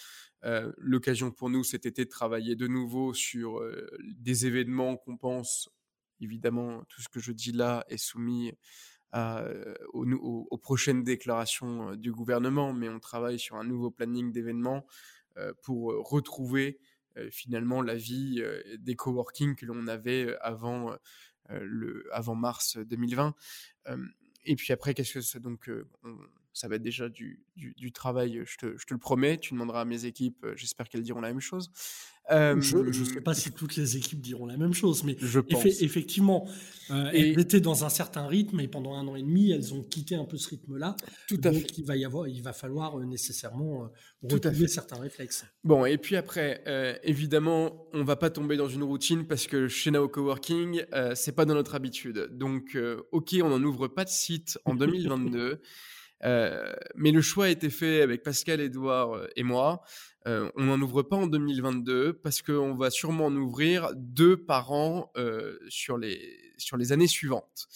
[0.77, 3.61] L'occasion pour nous cet été de travailler de nouveau sur
[4.01, 5.69] des événements qu'on pense,
[6.19, 8.53] évidemment, tout ce que je dis là est soumis
[9.15, 14.85] euh, aux, prochaines déclarations euh, du gouvernement, mais on travaille sur un nouveau planning d'événements
[15.37, 16.79] euh, pour retrouver
[17.31, 18.43] finalement la vie
[18.77, 20.95] des coworking que l'on avait avant,
[21.49, 23.33] le, avant mars 2020.
[24.45, 25.67] et puis après, qu'est-ce que donc
[26.57, 29.37] ça va être déjà du, du, travail, je te, je te, le promets.
[29.37, 31.71] Tu demanderas à mes équipes, j'espère qu'elles diront la même chose
[32.29, 35.65] je ne sais pas si toutes les équipes diront la même chose, mais je pense.
[35.81, 36.47] effectivement,
[36.89, 39.83] euh, elles étaient dans un certain rythme et pendant un an et demi, elles ont
[39.83, 40.95] quitté un peu ce rythme-là.
[41.27, 43.87] Tout à donc, Il va y avoir, il va falloir euh, nécessairement euh,
[44.29, 45.45] retrouver certains réflexes.
[45.63, 46.63] Bon, et puis après,
[47.03, 51.33] évidemment, on va pas tomber dans une routine parce que chez Nao Coworking, euh, c'est
[51.33, 52.29] pas dans notre habitude.
[52.31, 52.77] Donc,
[53.11, 55.61] ok, on n'en ouvre pas de site en 2022.
[56.23, 59.83] Mais le choix a été fait avec Pascal, Edouard et moi.
[60.27, 64.71] Euh, on n'en ouvre pas en 2022 parce qu'on va sûrement en ouvrir deux par
[64.73, 66.19] an euh, sur, les,
[66.57, 67.67] sur les années suivantes.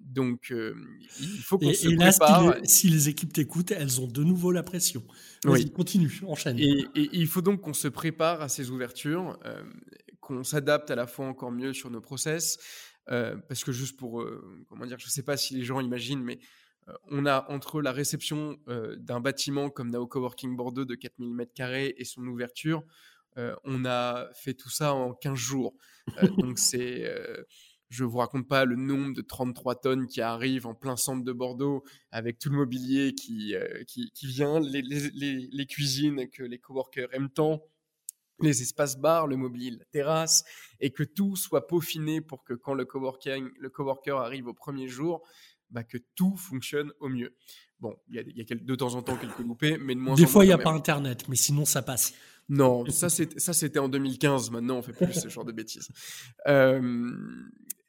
[0.00, 2.56] donc, il faut qu'on se prépare.
[2.64, 5.04] Si les, équipes t'écoutent, elles ont de nouveau la pression.
[5.44, 6.58] Vas-y, continue, enchaîne.
[6.58, 9.38] Et, et, il faut donc qu'on se prépare à ces ouvertures,
[10.20, 12.58] qu'on s'adapte à la fois encore mieux sur nos process,
[13.06, 14.26] parce que juste pour,
[14.68, 16.40] comment dire, je ne sais pas si les gens imaginent, mais
[17.10, 18.58] on a entre la réception
[18.98, 22.82] d'un bâtiment comme Nao Coworking Bordeaux de 4000 m2 et son ouverture,
[23.64, 25.74] on a fait tout ça en 15 jours.
[26.38, 27.10] donc c'est
[27.88, 31.32] je vous raconte pas le nombre de 33 tonnes qui arrivent en plein centre de
[31.32, 33.54] Bordeaux avec tout le mobilier qui,
[33.86, 37.62] qui, vient, les, les, les, cuisines que les coworkers aiment tant,
[38.40, 40.44] les espaces bars, le mobilier, la terrasse,
[40.80, 44.88] et que tout soit peaufiné pour que quand le, coworking, le coworker arrive au premier
[44.88, 45.26] jour,
[45.70, 47.34] bah, que tout fonctionne au mieux.
[47.80, 50.14] Bon, il y a, y a de temps en temps quelques loupés, mais de moins
[50.14, 52.14] Des fois, il n'y a pas Internet, mais sinon, ça passe.
[52.48, 54.50] Non, ça c'était en 2015.
[54.50, 55.88] Maintenant, on fait plus ce genre de bêtises.
[56.46, 57.12] Euh,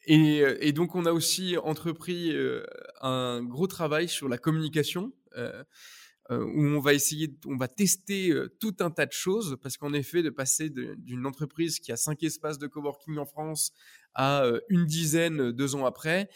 [0.05, 2.65] et, et, donc, on a aussi entrepris euh,
[3.01, 5.13] un gros travail sur la communication.
[5.35, 5.63] Euh,
[6.29, 10.23] où on va essayer, on va tester tout un tas de choses, parce qu'en effet,
[10.23, 13.71] de passer d'une entreprise qui a cinq espaces de coworking en France
[14.13, 16.29] à une dizaine deux ans après,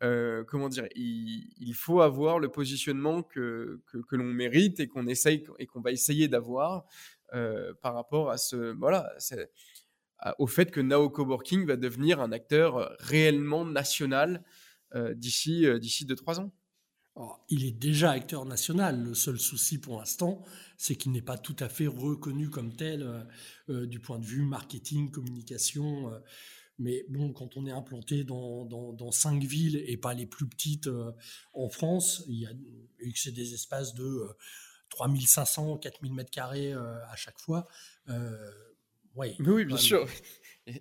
[0.00, 5.66] comment dire, il, faut avoir le positionnement que, que, l'on mérite et qu'on essaye et
[5.66, 6.84] qu'on va essayer d'avoir
[7.82, 9.12] par rapport à ce, voilà,
[10.38, 14.44] au fait que Nao Coworking va devenir un acteur réellement national
[15.14, 16.52] d'ici d'ici deux trois ans
[17.48, 19.02] il est déjà acteur national.
[19.02, 20.42] Le seul souci pour l'instant,
[20.76, 23.22] c'est qu'il n'est pas tout à fait reconnu comme tel euh,
[23.70, 26.12] euh, du point de vue marketing, communication.
[26.12, 26.18] Euh.
[26.78, 30.88] Mais bon, quand on est implanté dans, cinq villes et pas les plus petites
[31.52, 32.50] en France, il y a,
[33.00, 34.28] et que c'est des espaces de
[34.90, 37.66] 3500, 4000 mètres carrés à chaque fois.
[39.16, 40.08] oui, oui, bien sûr.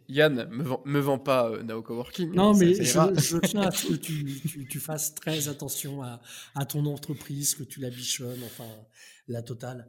[0.08, 2.34] Yann, me vend, me vend pas euh, Nao Coworking.
[2.34, 7.64] Non, mais je, tiens à ce que tu, fasses très attention à, ton entreprise, que
[7.64, 8.68] tu la bichonnes, enfin,
[9.28, 9.88] la totale.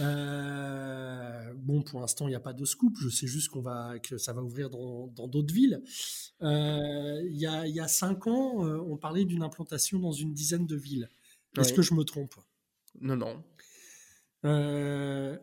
[0.00, 2.96] Euh, bon, pour l'instant, il n'y a pas de scoop.
[3.00, 5.82] Je sais juste qu'on va, que ça va ouvrir dans d'autres villes.
[6.42, 10.66] Euh, il y, a, y, a, cinq ans, on parlait d'une implantation dans une dizaine
[10.66, 11.08] de villes.
[11.58, 12.34] Est-ce que je me trompe?
[13.00, 13.42] Non, non.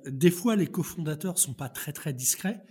[0.05, 2.63] des fois, les cofondateurs sont pas très très discrets.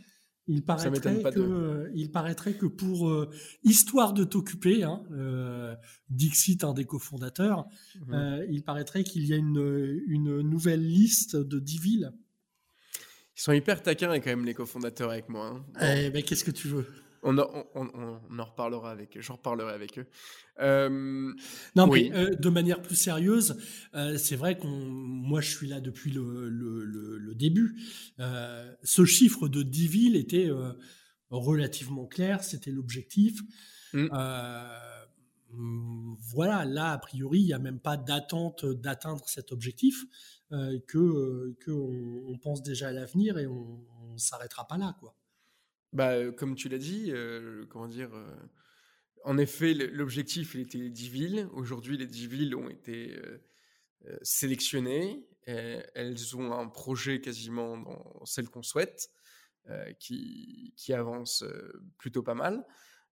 [0.53, 3.31] Il paraîtrait, que, il paraîtrait que pour euh,
[3.63, 5.77] histoire de t'occuper, hein, euh,
[6.09, 7.69] Dixit, un des cofondateurs,
[8.13, 12.13] euh, il paraîtrait qu'il y a une, une, nouvelle liste de 10 villes.
[13.37, 15.63] Ils sont hyper taquins quand même les cofondateurs avec moi.
[15.81, 16.07] Hein.
[16.07, 16.87] Eh ben, qu'est-ce que tu veux?
[17.23, 19.21] On, en reparlera avec eux.
[19.21, 20.07] J'en reparlerai avec eux.
[21.77, 23.57] non, mais de manière plus sérieuse,
[24.16, 27.77] c'est vrai qu'on, moi, je suis là depuis le, début.
[28.18, 30.51] ce chiffre de 10 villes était
[31.31, 32.43] relativement clair.
[32.43, 33.41] C'était l'objectif.
[33.93, 34.07] Mmh.
[36.33, 40.05] voilà, là, a priori, il n'y a même pas d'attente d'atteindre cet objectif,
[40.51, 45.14] que, que on, pense déjà à l'avenir et on ne s'arrêtera pas là, quoi.
[45.93, 47.12] Bah, comme tu l'as dit,
[47.68, 48.11] comment dire,
[49.24, 51.49] en effet, l'objectif, il était les 10 villes.
[51.53, 53.16] Aujourd'hui, les 10 villes ont été
[54.22, 55.26] sélectionnées.
[55.47, 59.11] elles ont un projet quasiment dans celle qu'on souhaite,
[59.99, 61.45] qui, qui avance
[61.99, 62.64] plutôt pas mal.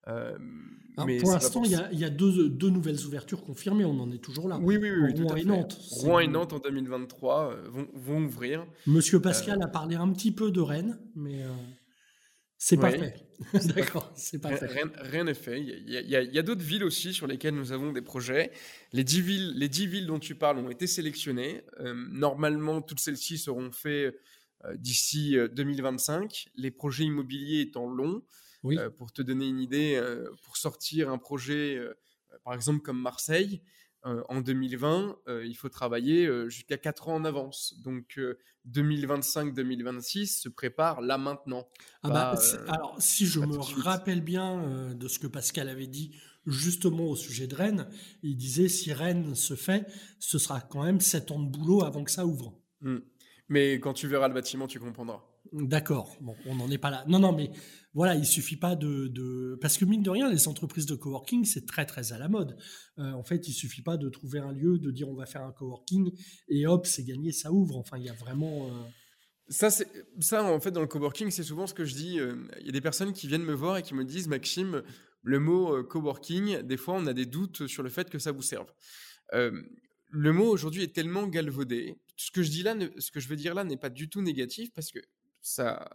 [0.07, 4.49] mais pour l'instant, il y a, deux, deux, nouvelles ouvertures confirmées, on en est toujours
[4.49, 4.59] là.
[4.63, 5.21] Oui, oui, oui.
[5.21, 5.79] Rouen et Nantes.
[5.91, 8.65] Rouen et Nantes en 2023 vont, vont, ouvrir.
[8.87, 11.43] Monsieur Pascal a parlé un petit peu de Rennes, mais.
[12.61, 13.15] C'est pas fait.
[13.77, 14.67] D'accord, c'est pas fait.
[14.97, 15.61] Rien n'est fait.
[15.61, 18.51] Il y a, d'autres villes aussi sur lesquelles nous avons des projets.
[18.93, 21.63] Les 10 villes, les 10 villes dont tu parles ont été sélectionnées.
[21.79, 24.21] Euh, normalement, toutes celles-ci seront faites
[24.65, 26.25] euh, d'ici 2025.
[26.25, 28.23] Euh, les projets immobiliers étant longs.
[28.65, 28.77] Oui.
[28.97, 30.03] pour te donner une idée,
[30.43, 31.79] pour sortir un projet,
[32.43, 33.63] par exemple comme Marseille,
[34.07, 37.75] euh, en 2020, euh, il faut travailler euh, jusqu'à 4 ans en avance.
[37.83, 38.19] Donc
[38.71, 41.69] 2025-2026 se prépare là maintenant.
[42.03, 42.39] Ah bah,
[42.69, 47.47] alors, si je me rappelle bien de ce que Pascal avait dit justement au sujet
[47.47, 47.89] de Rennes,
[48.23, 49.87] il disait si Rennes se fait,
[50.19, 52.59] ce sera quand même 7 ans de boulot avant que ça ouvre.
[52.81, 52.99] Mmh.
[53.49, 55.28] Mais quand tu verras le bâtiment, tu comprendras.
[55.53, 56.17] D'accord.
[56.21, 57.05] Bon, on n'en est pas là.
[57.07, 57.51] Non, non, mais
[57.95, 61.67] voilà, il suffit pas de, parce que mine de rien, les entreprises de coworking, c'est
[61.67, 62.57] très très à la mode.
[62.99, 65.43] Euh, en fait, il suffit pas de trouver un lieu, de dire on va faire
[65.43, 66.13] un coworking
[66.49, 67.77] et hop, c'est gagné, ça ouvre.
[67.77, 68.69] Enfin, il y a vraiment.
[68.69, 68.85] Euh,
[69.49, 69.71] ça,
[70.21, 72.21] ça en fait dans le coworking, c'est souvent ce que je dis.
[72.21, 74.83] Euh, il y a des personnes qui viennent me voir et qui me disent Maxime,
[75.23, 78.43] le mot coworking, des fois, on a des doutes sur le fait que ça vous
[78.43, 78.71] serve.
[79.33, 81.97] le mot aujourd'hui est tellement galvaudé.
[82.17, 84.23] Ce que je dis là, ce que je veux dire là, n'est pas du tout
[84.23, 85.01] négatif parce que
[85.49, 85.89] ça,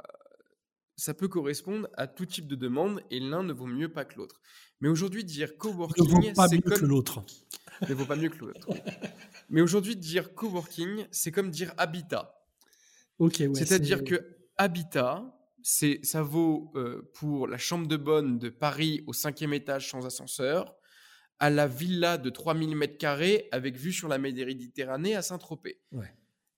[0.96, 4.16] ça peut correspondre à tout type de demande et l'un ne vaut mieux pas que
[4.18, 4.42] l'autre.
[4.82, 7.24] Mais aujourd'hui, dire Ne coworking, vaut pas mieux que l'autre.
[7.88, 8.68] ne vaut pas mieux que l'autre.
[9.50, 12.36] Mais aujourd'hui, dire coworking, c'est comme dire habitat.
[13.20, 13.50] Ok, ouais.
[13.54, 15.24] C'est-à-dire c'est- que habitat,
[15.62, 20.06] c'est ça vaut euh, pour la chambre de bonne de Paris au cinquième étage sans
[20.06, 20.76] ascenseur,
[21.40, 25.82] à la villa de 3000 m2 avec vue sur la Méditerranée à Saint-Tropez.
[25.92, 26.14] Ouais.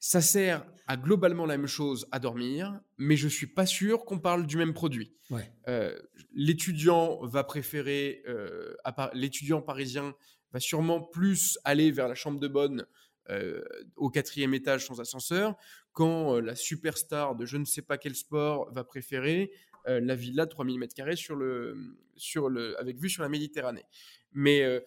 [0.08, 4.20] Ça sert à globalement la même chose à dormir, mais je suis pas sûr qu'on
[4.20, 5.16] parle du même produit.
[5.32, 5.52] Ouais.
[5.68, 5.98] Euh,
[6.32, 10.14] l'étudiant va préférer, euh, Par- l'étudiant parisien
[10.54, 12.86] va sûrement plus aller vers la chambre de bonne
[13.32, 13.64] euh,
[13.96, 15.56] au quatrième étage sans ascenseur,
[15.92, 19.52] quand la superstar de je ne sais pas quel sport va préférer
[19.88, 23.86] la villa de 3000 m2 sur le, sur le, avec vue sur la Méditerranée.
[24.34, 24.84] Mais,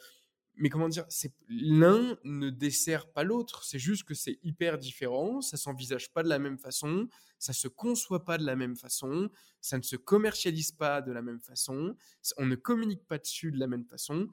[0.58, 1.06] mais comment dire,
[1.48, 6.28] l'un ne dessert pas l'autre, c'est juste que c'est hyper différent, ça s'envisage pas de
[6.28, 9.30] la même façon, ça se conçoit pas de la même façon,
[9.60, 11.96] ça ne se commercialise pas de la même façon,
[12.36, 14.28] on ne communique pas dessus de la même façon,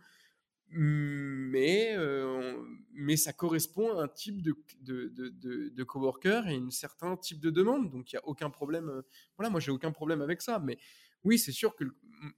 [0.69, 2.57] mais, euh,
[2.91, 7.15] mais ça correspond à un type de, de, de, de, de coworker et un certain
[7.17, 7.91] type de demande.
[7.91, 8.89] Donc il n'y a aucun problème.
[8.89, 9.01] euh,
[9.37, 10.59] Voilà, moi j'ai aucun problème avec ça.
[10.59, 10.77] Mais
[11.23, 11.83] oui, c'est sûr que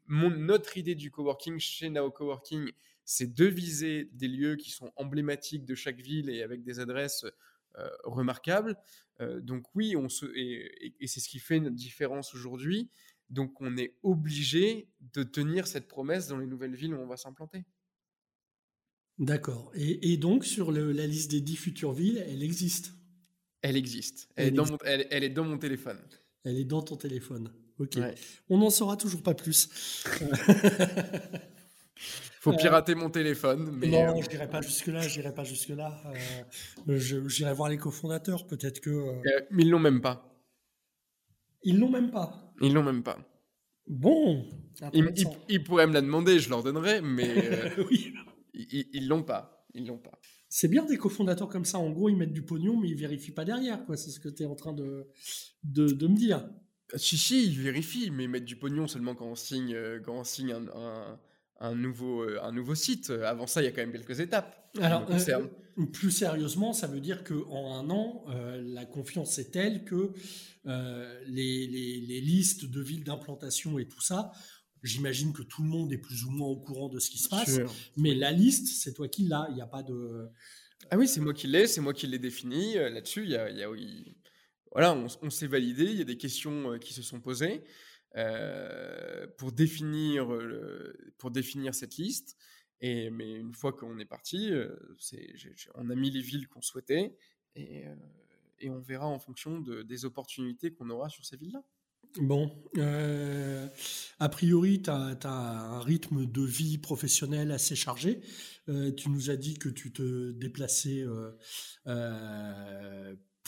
[0.07, 2.71] notre idée du coworking chez Nao Coworking,
[3.09, 7.25] c'est de viser des lieux qui sont emblématiques de chaque ville et avec des adresses
[7.77, 8.75] euh, remarquables.
[9.21, 12.89] Euh, donc oui, on se, et, et- et c'est ce qui fait notre différence aujourd'hui.
[13.29, 17.15] Donc on est obligé de tenir cette promesse dans les nouvelles villes où on va
[17.17, 17.63] s'implanter.
[19.19, 19.71] D'accord.
[19.73, 22.93] Et, et donc, sur le- la liste des 10 futures villes, elle existe?
[23.61, 24.29] Elle existe.
[24.35, 25.99] Elle, Elle est, dans mon, elle, elle est dans mon téléphone.
[26.43, 27.51] Elle est dans ton téléphone.
[27.79, 27.95] Ok.
[27.97, 28.15] Ouais.
[28.49, 29.69] On n'en saura toujours pas plus.
[32.39, 35.01] Faut pirater mon téléphone, mais non, euh, je n'irai pas jusque-là.
[35.01, 36.01] J'irai pas jusque-là.
[36.87, 38.47] Euh, je- J'irai voir les cofondateurs.
[38.47, 40.33] Peut-être que euh, euh, ils l'ont même pas.
[41.63, 42.53] ils l'ont même pas.
[42.61, 43.17] Ils l'ont même pas.
[43.87, 44.45] Bon.
[44.93, 45.11] Ils,
[45.49, 48.13] ils- pourraient me la demander, je leur donnerai, mais euh, oui.
[48.53, 49.65] ils- l'ont pas.
[49.73, 50.19] Ils l'ont pas.
[50.49, 51.77] C'est bien des cofondateurs comme ça.
[51.79, 53.85] En gros, ils mettent du pognon, mais ils vérifient pas derrière.
[53.85, 53.97] quoi.
[53.97, 55.07] C'est ce que tu es en train de,
[55.63, 56.47] de, de me dire.
[56.95, 60.13] Si, si, ils vérifient, mais ils mettent du pognon seulement quand on signe, euh, quand
[60.19, 61.19] on signe un, un-
[61.59, 63.09] un nouveau, euh, un nouveau site.
[63.09, 64.69] Avant ça, il y a quand même quelques étapes.
[64.81, 69.83] Alors, euh, plus sérieusement, ça veut dire qu'en un an, euh, la confiance est telle
[69.85, 70.13] que
[70.67, 74.31] euh, les, les- les listes de villes d'implantation et tout ça,
[74.83, 77.29] j'imagine que tout le monde est plus ou moins au courant de ce qui se
[77.29, 77.57] passe.
[77.95, 79.47] Mais la liste, c'est toi qui l'as.
[79.49, 80.27] Il n'y a pas de.
[80.91, 82.75] Ah oui, c'est moi qui l'ai, c'est moi qui l'ai défini.
[82.75, 84.15] Là-dessus, il y a, il y a- il-
[84.71, 85.85] voilà, on, on s'est validé.
[85.85, 87.63] Il y a des questions qui se sont posées
[88.15, 92.37] euh, pour définir euh, pour définir cette liste.
[92.79, 94.69] Et mais une fois qu'on est parti, euh,
[95.75, 97.15] on a mis les villes qu'on souhaitait
[97.55, 97.85] et,
[98.69, 101.63] on verra en fonction de- des opportunités qu'on aura sur ces villes-là.
[102.19, 102.51] Bon,
[104.19, 108.21] a priori, tu as, un rythme de vie professionnelle assez chargé.
[108.65, 111.05] Tu nous as dit que tu te déplaçais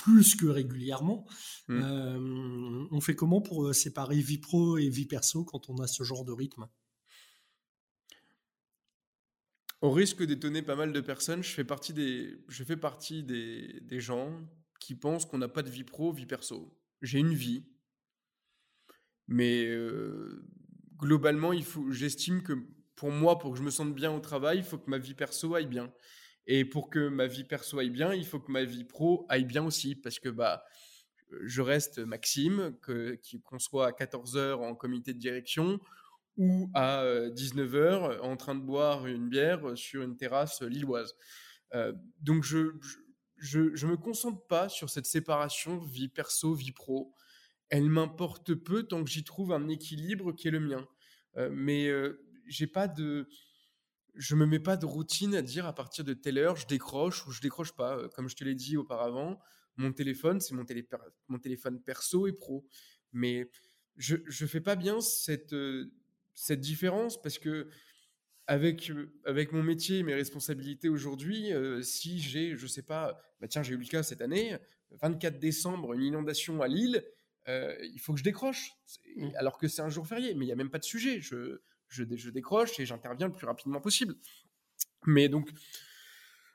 [0.02, 1.26] plus que régulièrement.
[1.68, 1.82] Mm.
[1.84, 5.88] Euh, on fait comment pour euh, séparer vie pro et vie perso quand on a
[5.88, 6.68] ce genre de rythme?
[9.82, 13.80] Au risque d'étonner pas mal de personnes, je fais partie des, je fais partie des,
[13.82, 14.30] des gens
[14.80, 16.78] qui pensent qu'on n'a pas de vie pro, vie perso.
[17.02, 17.66] J'ai une vie,
[19.28, 20.46] mais euh,
[20.98, 22.54] globalement, il faut, j'estime que
[22.96, 25.14] pour moi, pour que je me sente bien au travail, il faut que ma vie
[25.14, 25.94] perso aille bien.
[26.48, 29.46] Et pour que ma vie perso aille bien, il faut que ma vie pro aille
[29.46, 30.64] bien aussi, parce que bah,
[31.44, 35.80] je reste Maxime, que, qu'on soit à 14h en comité de direction
[36.38, 41.16] ou à 19h en train de boire une bière sur une terrasse lilloise.
[42.22, 42.98] Donc je, je,
[43.38, 47.14] je, je me concentre pas sur cette séparation vie perso, vie pro.
[47.70, 50.88] Elle m'importe peu tant que j'y trouve un équilibre qui est le mien.
[51.52, 53.28] Mais euh, j'ai pas de,
[54.20, 57.26] je me mets pas de routine à dire à partir de telle heure je décroche
[57.26, 57.98] ou je décroche pas.
[57.98, 59.40] Euh, Comme je te l'ai dit auparavant,
[59.78, 60.88] mon téléphone c'est mon, télé-
[61.30, 62.66] mon téléphone perso et pro.
[63.14, 63.50] Mais
[63.96, 65.92] je je fais pas bien cette euh,
[66.36, 67.70] cette différence parce que
[68.48, 73.22] avec, euh, avec mon métier et mes responsabilités aujourd'hui, euh, si j'ai, je sais pas,
[73.40, 74.58] bah tiens, j'ai eu le cas cette année,
[74.92, 77.04] 24 décembre, une inondation à Lille,
[77.48, 79.32] euh, il faut que je décroche, C'est- Mm.
[79.36, 81.22] alors que c'est un jour férié, mais il n'y a même pas de sujet.
[81.22, 81.60] Je,
[81.90, 84.16] je, dé- je décroche et j'interviens le plus rapidement possible.
[85.06, 85.50] Mais donc,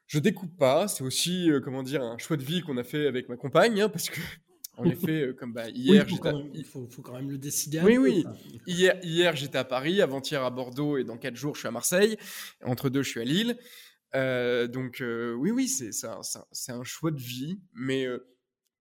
[0.07, 0.89] je découpe pas.
[0.89, 3.80] C'est aussi, euh, comment dire, un choix de vie qu'on a fait avec ma compagne,
[3.80, 4.20] hein, parce que,
[4.76, 7.80] en effet, euh, comme bah, Oui, hier, même- il faut, faut quand même le décider.
[7.82, 8.24] Oui, peu, oui.
[8.66, 11.72] Hier, hier j'étais à Paris, avant-hier à Bordeaux et dans quatre jours, je suis à
[11.72, 12.16] Marseille.
[12.62, 13.59] Entre deux, je suis à Lille.
[14.14, 16.20] Euh, donc, oui, oui, c'est un,
[16.53, 18.07] c'est un- choix de vie, mais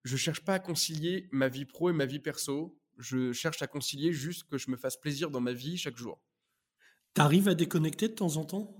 [0.03, 2.77] je cherche pas à concilier ma vie pro et ma vie perso.
[2.99, 6.21] Je cherche à concilier juste que je me fasse plaisir dans ma vie chaque jour.
[7.13, 8.75] T'arrives à déconnecter de temps en temps?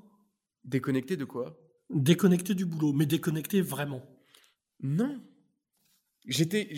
[0.64, 1.60] Déconnecter de quoi?
[1.90, 4.04] Déconnecter du boulot, mais déconnecter vraiment.
[4.82, 5.22] Non.
[6.26, 6.70] J'étais,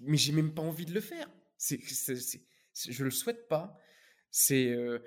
[0.00, 1.28] mais j'ai même pas envie de le faire.
[1.56, 1.80] C'est,
[2.88, 3.78] je le souhaite pas.
[4.30, 4.98] C'est, euh,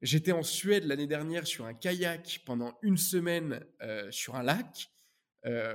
[0.00, 4.90] j'étais en Suède l'année dernière sur un kayak pendant une semaine euh, sur un lac.
[5.44, 5.74] Euh,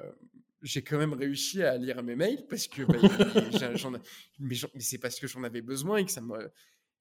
[0.61, 2.97] j'ai quand même réussi à lire mes mails parce que bah,
[4.39, 6.51] mais, c'est parce que j'en avais besoin et que ça me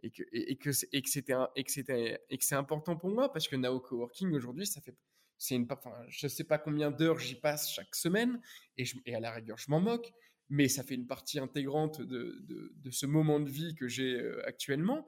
[0.05, 4.96] et que c'est important pour moi parce que Now Coworking aujourd'hui ça fait
[5.36, 8.40] c'est une enfin, je sais pas combien d'heures j'y passe chaque semaine
[8.76, 10.12] et, à la rigueur je m'en moque
[10.50, 15.07] mais ça fait une partie intégrante de ce moment de vie que j'ai euh, actuellement.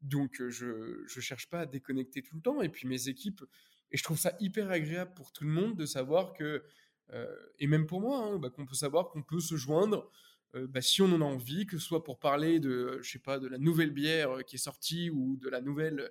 [0.00, 3.44] Donc euh, je je cherche pas à déconnecter tout le temps et puis mes équipes
[3.92, 6.64] et je trouve ça hyper agréable pour tout le monde de savoir que
[7.12, 7.26] euh,
[7.58, 10.10] et même pour moi, hein, bah, qu'on peut savoir qu'on peut se joindre
[10.54, 13.18] euh, bah, si on en a envie, que ce soit pour parler de, je sais
[13.18, 16.10] pas, de la nouvelle bière euh, qui est sortie ou de la nouvelle,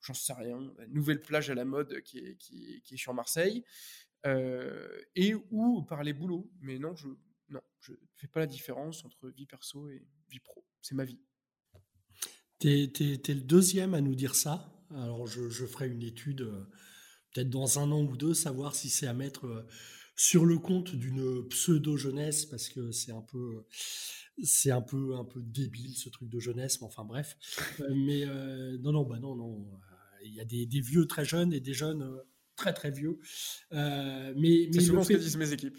[0.00, 3.64] j'en sais rien, la nouvelle plage à la mode qui est, qui est, sur Marseille,
[4.24, 6.50] et ou parler boulot.
[6.60, 7.08] Mais non, je
[7.48, 10.64] non, je fais pas la différence entre vie perso et vie pro.
[10.82, 11.18] C'est ma vie.
[12.60, 14.72] Tu es, le deuxième à nous dire ça.
[14.90, 16.40] Alors je, je ferai une étude
[17.32, 19.66] peut-être dans un an ou deux, savoir si c'est à mettre
[20.20, 23.64] sur le compte d'une pseudo jeunesse parce que c'est un peu
[24.42, 27.38] c'est un peu un peu débile ce truc de jeunesse mais enfin bref.
[27.80, 31.06] Euh, mais euh, non non bah non non euh, il y a des, des, vieux
[31.06, 32.20] très jeunes et des jeunes
[32.54, 33.18] très très vieux.
[33.70, 35.78] Mais mais c'est souvent ce que disent mes équipes.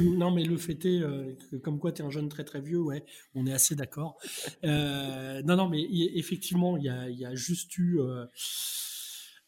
[0.00, 3.04] Non mais le fait est comme quoi tu es un jeune très très vieux ouais
[3.34, 4.16] on est assez d'accord.
[4.62, 7.98] Non non mais effectivement il y a, y a juste eu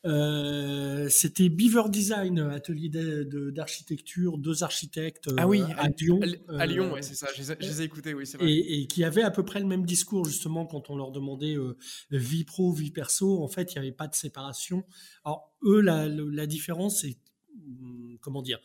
[0.06, 6.20] euh, c'était Beaver Design, atelier d'architecture, deux architectes ah oui, euh, à, Lyon.
[6.48, 7.26] À, Lyon, ouais, c'est ça.
[7.34, 8.50] Je les, ai, écoutés, oui, c'est vrai.
[8.50, 11.76] Et, qui avaient à peu près le même discours justement quand on leur demandait euh,
[12.10, 13.42] vie pro, vie perso.
[13.42, 14.84] En fait, il n'y avait pas de séparation.
[15.24, 17.16] Alors eux, la, la différence, c'est
[17.54, 18.60] hmm, comment dire.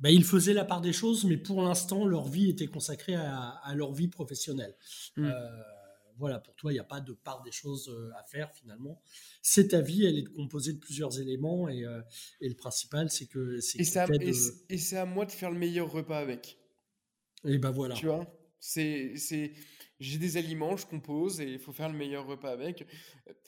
[0.00, 3.48] Ben, ils faisaient la part des choses, mais pour l'instant, leur vie était consacrée à,
[3.64, 4.76] à leur vie professionnelle.
[5.16, 5.28] Mmh
[6.18, 9.00] voilà, pour toi, il n'y a pas de part des choses euh, à faire finalement.
[9.40, 12.00] C'est ta vie, elle est composée de plusieurs éléments et, euh,
[12.40, 13.78] le principal, c'est que c'est.
[13.78, 13.84] Et
[14.78, 16.58] c'est à, moi de faire le meilleur repas avec.
[17.44, 17.94] Et ben voilà.
[17.94, 18.26] Tu vois,
[18.58, 19.14] c'est
[20.00, 22.86] j'ai des aliments, je compose et il faut faire le meilleur repas avec.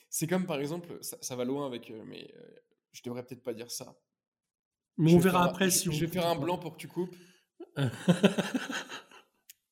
[0.09, 2.33] C'est comme par exemple, ça, va loin avec, euh, mais
[2.93, 3.97] je devrais peut-être pas dire ça.
[4.97, 5.93] Mais on verra après si on.
[5.93, 7.15] Je vais faire un blanc pour que tu coupes.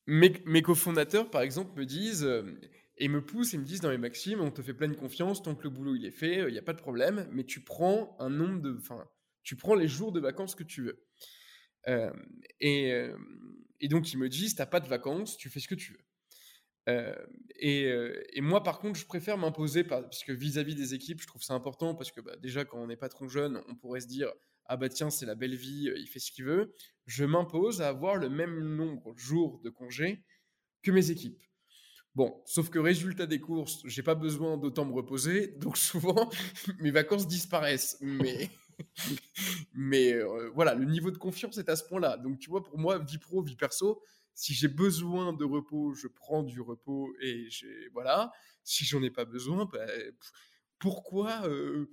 [0.07, 2.27] mes, mes cofondateurs, par exemple, me disent
[2.99, 5.55] et me poussent et me disent dans les maximes, on te fait pleine confiance, tant
[5.55, 8.15] que le boulot il est fait, il n'y a pas de problème, mais tu prends
[8.19, 9.07] un nombre de, enfin,
[9.43, 11.07] tu prends les jours de vacances que tu veux.
[11.87, 12.11] Euh,
[12.59, 13.17] et, euh,
[13.79, 16.05] et, donc ils me disent, t'as pas de vacances, tu fais ce que tu veux.
[16.89, 17.15] Euh,
[17.55, 21.53] et, moi par contre, je préfère m'imposer parce que vis-à-vis des équipes, je trouve ça
[21.53, 24.31] important parce que bah, déjà quand on est trop jeune, on pourrait se dire
[24.65, 26.73] ah bah tiens c'est la belle vie, il fait ce qu'il veut.
[27.05, 30.23] Je m'impose à avoir le même nombre de jours de congé
[30.83, 31.41] que mes équipes.
[32.15, 36.29] Bon, sauf que résultat des courses, j'ai pas besoin d'autant me reposer, donc souvent
[36.79, 37.97] mes vacances disparaissent.
[38.01, 38.49] Mais,
[39.73, 42.17] mais euh, voilà, le niveau de confiance est à ce point-là.
[42.17, 44.01] Donc tu vois, pour moi, vie pro, vie perso,
[44.33, 47.49] si j'ai besoin de repos, je prends du repos et
[47.93, 48.31] voilà.
[48.63, 49.85] Si j'en ai pas besoin, bah,
[50.79, 51.89] pourquoi euh,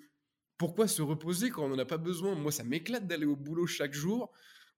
[0.58, 2.34] pourquoi se reposer quand on n'en a pas besoin?
[2.34, 4.32] Moi, ça m'éclate d'aller au boulot chaque jour.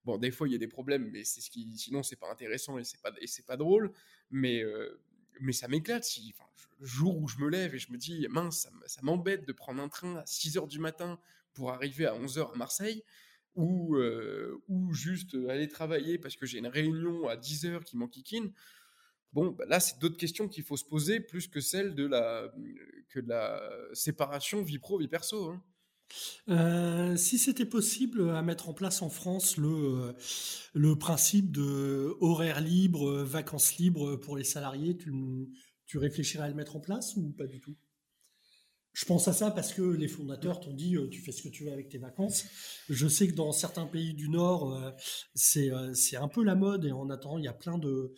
[0.04, 2.30] Bon, des fois, il y a des problèmes, mais c'est ce qui, sinon, c'est pas
[2.30, 3.12] intéressant et c'est pas,
[3.46, 3.92] pas drôle.
[4.30, 5.00] Mais, euh,
[5.40, 6.04] mais ça m'éclate.
[6.04, 6.34] Si,
[6.80, 9.82] le jour où je me lève et je me dis, mince, ça, m'embête de prendre
[9.82, 11.18] un train à 6 h du matin
[11.54, 13.02] pour arriver à 11 h à Marseille,
[13.54, 17.96] ou, euh, ou juste aller travailler parce que j'ai une réunion à 10 h qui
[17.96, 18.52] m'enquiquine.
[19.32, 22.52] Bon, bah là, c'est d'autres questions qu'il faut se poser plus que celle de la,
[23.08, 23.60] que de la
[23.92, 25.50] séparation vie pro, vie perso.
[25.50, 25.62] Hein.
[26.48, 30.12] Euh, si c'était possible à mettre en place en France le, euh,
[30.74, 35.12] le principe de horaire libre, vacances libres pour les salariés, tu,
[35.86, 37.76] tu réfléchirais à le mettre en place ou pas du tout?
[38.98, 41.48] Je pense à ça parce que les fondateurs t'ont dit euh, tu fais ce que
[41.48, 42.46] tu veux avec tes vacances.
[42.88, 44.90] Je sais que dans certains pays du Nord, euh,
[45.36, 48.12] c'est euh, c'est un peu la mode et en attendant, il y a plein de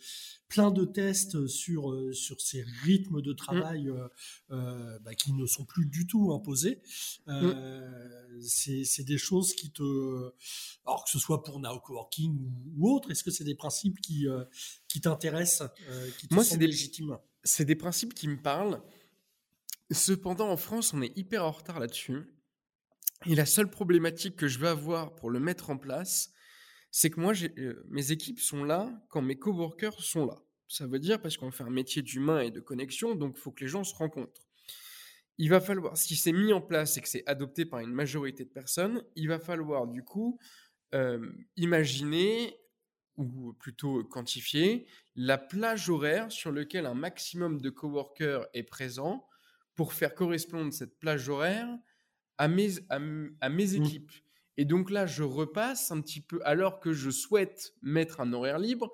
[0.47, 3.91] plein de tests sur sur ces rythmes de travail
[4.49, 4.97] mmh.
[5.03, 6.81] bah, qui ne sont plus du tout imposés.
[7.27, 7.51] Mmh.
[8.41, 9.83] C'est des choses qui te
[10.87, 12.39] alors que ce soit pour Now Coworking
[12.75, 14.25] ou, autre, est-ce que c'est des principes qui
[14.87, 15.69] qui t'intéressent,
[16.17, 17.19] qui te Moi, c'est des légitimes?
[17.43, 18.81] C'est des principes qui me parlent.
[19.91, 22.23] Cependant, en France, on est hyper en retard là-dessus.
[23.25, 26.31] Et la seule problématique que je vais avoir pour le mettre en place,
[26.91, 30.41] c'est que moi, euh, mes équipes sont là quand mes coworkers sont là.
[30.67, 33.51] Ça veut dire parce qu'on fait un métier d'humain et de connexion, donc il faut
[33.51, 34.47] que les gens se rencontrent.
[35.37, 38.45] Il va falloir, si c'est mis en place et que c'est adopté par une majorité
[38.45, 40.39] de personnes, il va falloir du coup
[40.95, 42.57] euh, imaginer
[43.17, 49.27] ou plutôt quantifier la plage horaire sur laquelle un maximum de coworkers est présent
[49.75, 51.67] pour faire correspondre cette plage horaire
[52.37, 53.83] à mes, à, mes mmh.
[53.83, 54.11] équipes.
[54.57, 58.59] Et donc là, je repasse un petit peu, alors que je souhaite mettre un horaire
[58.59, 58.91] libre,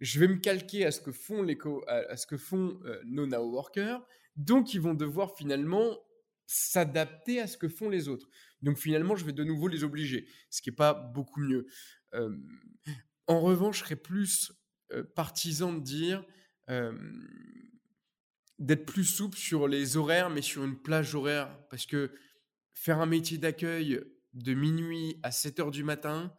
[0.00, 3.26] je vais me calquer à ce que font, les à, ce que font euh, nos
[3.26, 4.00] now workers.
[4.36, 5.98] Donc, ils vont devoir finalement
[6.46, 8.28] s'adapter à ce que font les autres.
[8.62, 11.66] Donc, finalement, je vais de nouveau les obliger, ce qui n'est pas beaucoup mieux.
[12.14, 12.34] Euh,
[13.26, 14.52] en revanche, je serais plus
[14.92, 16.24] euh, partisan de dire
[18.60, 21.58] d'être plus souple sur les horaires, mais sur une plage horaire.
[21.68, 22.12] Parce que
[22.72, 24.00] faire un métier d'accueil
[24.34, 26.32] de minuit à 7 heures du matin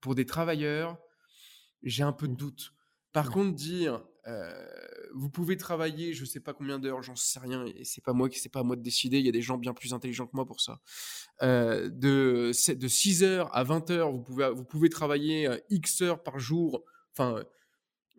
[0.00, 0.98] pour des travailleurs,
[1.82, 2.36] j'ai un peu de mmh.
[2.36, 2.72] doute.
[3.12, 4.02] Par contre, dire
[5.14, 8.12] vous pouvez travailler, je ne sais pas combien d'heures, j'en sais rien, et c'est pas
[8.12, 9.18] moi qui c'est pas à moi de décider.
[9.18, 10.80] Il y a des gens bien plus intelligents que moi pour ça.
[11.40, 16.38] de, de 6 heures à 20 heures, vous pouvez, vous pouvez travailler X heures par
[16.38, 16.84] jour.
[17.12, 17.42] Enfin,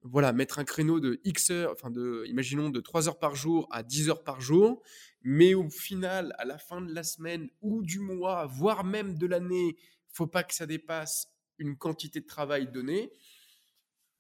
[0.04, 3.68] voilà, mettre un créneau de X heures, enfin, de, imaginons de 3 heures par jour
[3.72, 4.82] à 10 heures par jour.
[5.22, 9.28] Mais au final, à la fin de la semaine ou du mois, voire même de
[9.28, 9.76] l'année,
[10.08, 11.28] faut pas que ça dépasse
[11.58, 13.12] une quantité de travail donnée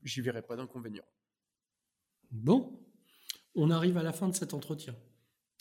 [0.03, 1.05] j'y verrai pas d'inconvénient.
[2.31, 2.79] Bon,
[3.55, 4.95] on arrive à la fin de cet entretien.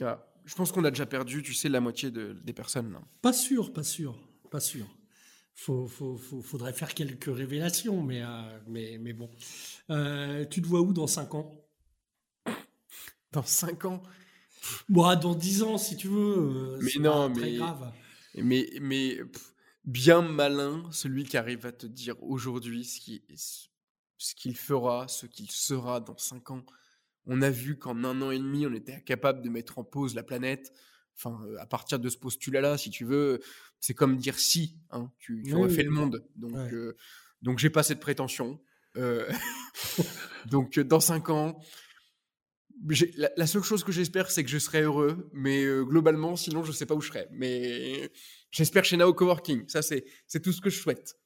[0.03, 2.99] Ah, je pense qu'on a déjà perdu, tu sais, la moitié des personnes.
[3.23, 4.19] Pas sûr, pas sûr,
[4.51, 4.87] pas sûr.
[5.61, 9.29] Faut, faut, faudrait faire quelques révélations, mais, euh, mais, mais bon.
[9.91, 11.69] Euh, tu te vois où dans 5 ans?
[13.33, 14.03] Dans 5 ans?
[14.89, 16.37] Moi, dans 10 ans, si tu veux.
[16.39, 17.57] Euh, mais non, mais.
[17.57, 17.93] grave.
[18.37, 19.19] Mais, mais
[19.85, 25.27] bien malin, celui qui arrive à te dire aujourd'hui ce qui, ce qu'il fera, ce
[25.27, 26.65] qu'il sera dans cinq ans.
[27.27, 30.15] On a vu qu'en un an et demi, on était incapable de mettre en pause
[30.15, 30.73] la planète.
[31.17, 33.41] Enfin, à partir de ce postulat-là, si tu veux,
[33.81, 36.25] c'est comme dire si, hein, tu, aurais fait le monde.
[36.37, 36.97] Donc, euh,
[37.43, 38.61] donc j'ai pas cette prétention.
[38.97, 39.31] Euh,
[40.51, 41.61] donc, dans cinq ans,
[43.17, 45.31] la, la, seule chose que j'espère, c'est que je serai heureux.
[45.33, 47.27] Mais globalement, sinon, je sais pas où je serai.
[47.33, 48.11] Mais
[48.51, 49.69] j'espère chez Nao Coworking.
[49.69, 50.05] Ça, c'est
[50.43, 51.17] tout ce que je souhaite.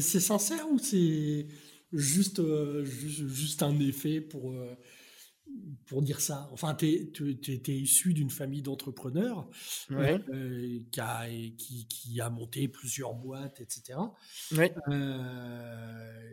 [0.00, 1.46] c'est sincère ou c'est
[1.94, 4.74] juste, euh, juste, un effet pour, euh,
[5.86, 6.48] pour dire ça.
[6.52, 7.12] Enfin, tu
[7.48, 9.48] étais issu d'une famille d'entrepreneurs
[9.90, 13.98] euh, qui, a, qui, qui, a monté plusieurs boîtes, etc.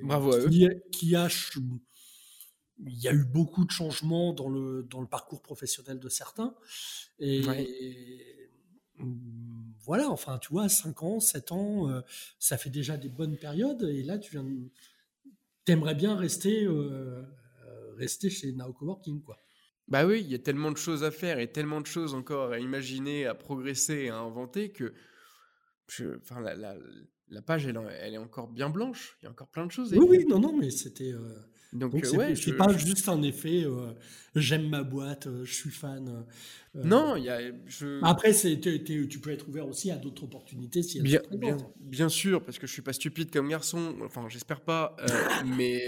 [0.04, 0.50] Bravo à eux.
[0.92, 1.28] Qui a,
[2.84, 6.56] il y a eu beaucoup de changements dans le, dans le parcours professionnel de certains.
[7.20, 7.42] Et,
[9.84, 12.04] voilà, enfin, tu vois, 5 ans, 7 ans,
[12.40, 13.84] ça fait déjà des bonnes périodes.
[13.84, 14.70] Et là, tu viens de
[15.66, 17.24] t'aimerais bien rester, euh, euh,
[17.98, 19.38] rester chez Now Coworking, quoi.
[19.88, 22.52] Bah oui, il y a tellement de choses à faire et tellement de choses encore
[22.52, 24.94] à imaginer, à progresser, à inventer que
[26.22, 26.78] enfin, la, la,
[27.30, 29.18] la page, elle, elle, est encore bien blanche.
[29.22, 29.94] Il y a encore plein de choses.
[29.94, 31.12] oui, oui, non, non, mais c'était.
[31.12, 31.36] Euh,
[31.74, 33.66] donc, Donc ouais, je pas juste un effet.
[34.36, 36.26] J'aime ma boîte, je suis fan.
[36.74, 37.40] non, il y a.
[38.02, 42.44] Après, c'est, tu peux être ouvert aussi à d'autres opportunités si bien, bien, bien, sûr,
[42.44, 43.96] parce que je suis pas stupide comme garçon.
[44.04, 44.96] Enfin, j'espère pas.
[45.58, 45.86] mais.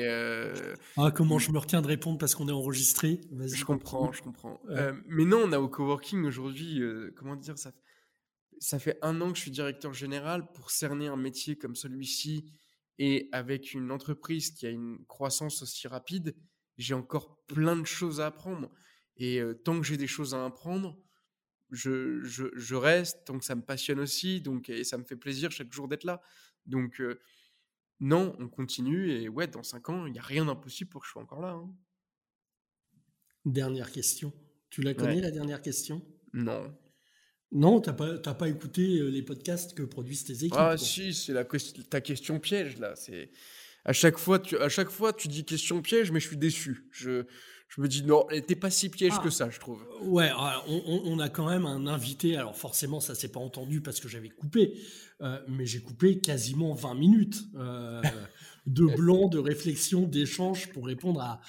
[0.98, 3.22] Ah, comment je me retiens de répondre parce qu'on est enregistré?
[3.32, 4.62] Je comprends, je comprends.
[5.08, 6.82] mais non, on a au coworking aujourd'hui.
[7.16, 7.72] comment dire ça
[8.64, 12.46] ça fait un an que je suis directeur général pour cerner un métier comme celui-ci
[13.00, 16.36] et avec une entreprise qui a une croissance aussi rapide,
[16.78, 18.72] j'ai encore plein de choses à apprendre.
[19.18, 21.00] Et tant que j'ai des choses à apprendre,
[21.70, 25.52] je, je, reste, tant que ça me passionne aussi, donc, et ça me fait plaisir
[25.52, 26.22] chaque jour d'être là.
[26.66, 27.02] Donc,
[28.00, 31.08] non, on continue, et ouais, dans cinq ans, il n'y a rien d'impossible pour que
[31.08, 31.52] je sois encore là.
[31.52, 31.74] Hein.
[33.46, 34.34] Dernière question.
[34.70, 36.02] Tu la connais, la dernière question?
[36.34, 36.76] Non.
[37.54, 40.56] Non, tu n'as pas, pas écouté euh, les podcasts que produisent tes équipes.
[40.58, 41.46] Ah si, c'est la,
[41.90, 42.94] ta question piège là.
[42.96, 43.30] C'est
[43.86, 46.86] à chaque fois, tu, à chaque fois, tu dis question piège, mais je suis déçu.
[46.92, 47.26] Je,
[47.76, 49.32] je me dis non, elle n'était pas si piège que ah.
[49.32, 49.84] ça, je trouve.
[50.04, 50.30] Ouais,
[50.68, 52.38] on, a quand même un invité.
[52.38, 54.78] Alors forcément, ça s'est pas entendu parce que j'avais coupé,
[55.22, 58.02] euh, mais j'ai coupé quasiment 20 minutes euh,
[58.66, 61.42] de blanc, de réflexion, d'échange pour répondre à,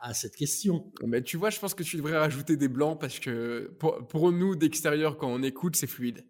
[0.00, 0.92] à, cette question.
[1.04, 4.56] Mais tu vois, je pense que tu devrais rajouter des blancs parce que pour, nous,
[4.56, 6.24] d'extérieur, quand on écoute, c'est fluide.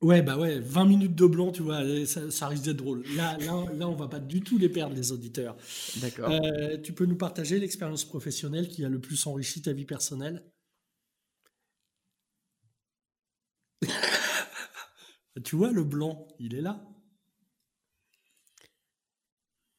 [0.00, 3.04] Ouais, bah ouais, 20 minutes de blanc, tu vois, ça, risque d'être drôle.
[3.16, 5.56] Là, là, là, on va pas du tout les perdre, les auditeurs.
[5.96, 6.30] D'accord.
[6.30, 10.44] Euh, tu peux nous partager l'expérience professionnelle qui a le plus enrichi ta vie personnelle?
[15.42, 16.93] Tu vois, le blanc, il est là.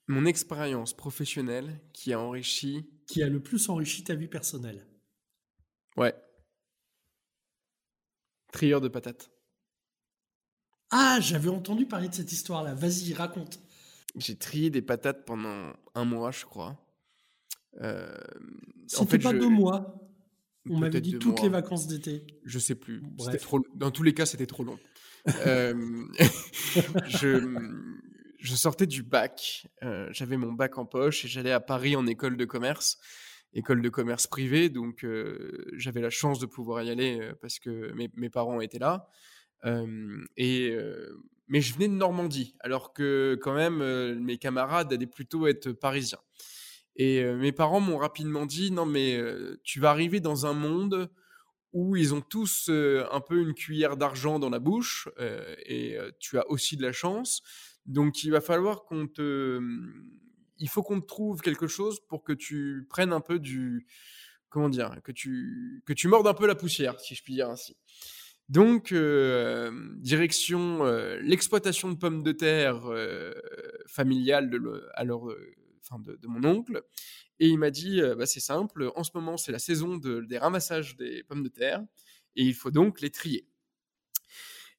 [0.08, 2.90] Mon expérience professionnelle qui a enrichi.
[3.08, 4.86] Qui a le plus enrichi ta vie personnelle.
[5.98, 6.14] Ouais.
[8.52, 9.32] Trieur de patates.
[10.92, 12.74] Ah, j'avais entendu parler de cette histoire-là.
[12.76, 13.60] Vas-y, raconte.
[14.16, 16.78] J'ai trié des patates pendant un mois, je crois.
[17.82, 18.16] Euh,
[18.88, 20.02] C'était pas deux mois.
[20.70, 22.26] On m'avait dit toutes les vacances d'été.
[22.44, 23.04] Je sais plus.
[23.42, 23.60] Trop...
[23.76, 24.80] Dans tous les cas, c'était trop long.
[25.48, 25.74] Euh,
[27.08, 27.40] je,
[28.46, 29.68] je, sortais du bac.
[29.84, 33.00] Euh, j'avais mon bac en poche et j'allais à Paris en école de commerce,
[33.54, 34.70] école de commerce privée.
[34.70, 38.80] Donc, euh, j'avais la chance de pouvoir y aller parce que mes, mes parents étaient
[38.80, 39.10] là.
[40.38, 40.78] et
[41.48, 46.22] mais je venais de Normandie, alors que quand même mes camarades allaient plutôt être parisiens.
[46.96, 49.20] Et mes parents m'ont rapidement dit non mais
[49.64, 51.10] tu vas arriver dans un monde
[51.72, 56.50] où ils ont tous un peu une cuillère d'argent dans la bouche et tu as
[56.50, 57.44] aussi de la chance.
[57.86, 59.60] Donc il va falloir qu'on te
[60.58, 63.86] il faut qu'on te trouve quelque chose pour que tu prennes un peu du
[64.50, 67.50] comment dire que tu que tu mordes un peu la poussière si je puis dire
[67.50, 67.76] ainsi.
[68.48, 70.84] Donc, direction
[71.22, 72.84] l'exploitation de pommes de terre
[73.88, 76.84] familiale de, de, de, mon oncle.
[77.40, 80.96] Et il m'a dit, bah, c'est simple, en ce moment c'est la saison des ramassages
[80.96, 81.84] des pommes de terre
[82.36, 83.48] et il faut donc les trier.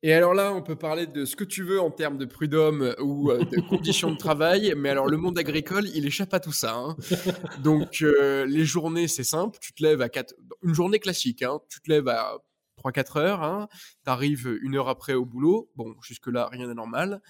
[0.06, 2.94] Et alors là, on peut parler de ce que tu veux en termes de prud'homme
[3.00, 6.76] ou de conditions de travail, mais alors le monde agricole, il échappe à tout ça.
[6.76, 6.96] Hein.
[7.64, 10.32] Donc les journées, c'est simple, tu te lèves à 4...
[10.62, 12.38] Une journée classique, hein, tu te lèves à
[12.84, 13.66] 3-4 heures, hein,
[14.04, 17.20] tu arrives une heure après au boulot, bon, jusque-là, rien d'anormal,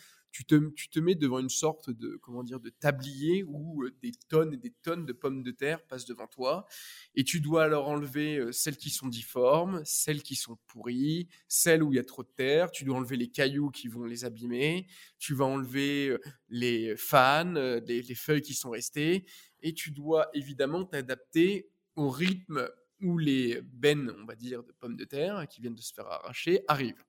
[0.45, 4.53] tu te, mets devant une sorte de, comment dire, de tablier où euh, des tonnes
[4.53, 6.67] et des tonnes de pommes de terre passent devant toi,
[7.15, 11.83] et tu dois alors enlever euh, celles qui sont difformes, celles qui sont pourries, celles
[11.83, 14.25] où il y a trop de terre, tu dois enlever les cailloux qui vont les
[14.25, 14.87] abîmer,
[15.19, 16.21] tu vas enlever euh,
[16.51, 19.25] les fans, les, les feuilles qui sont restées,
[19.63, 22.69] et tu dois évidemment t'adapter au rythme
[23.01, 26.07] où les bennes, on va dire, de pommes de terre qui viennent de se faire
[26.07, 27.05] arracher arrivent.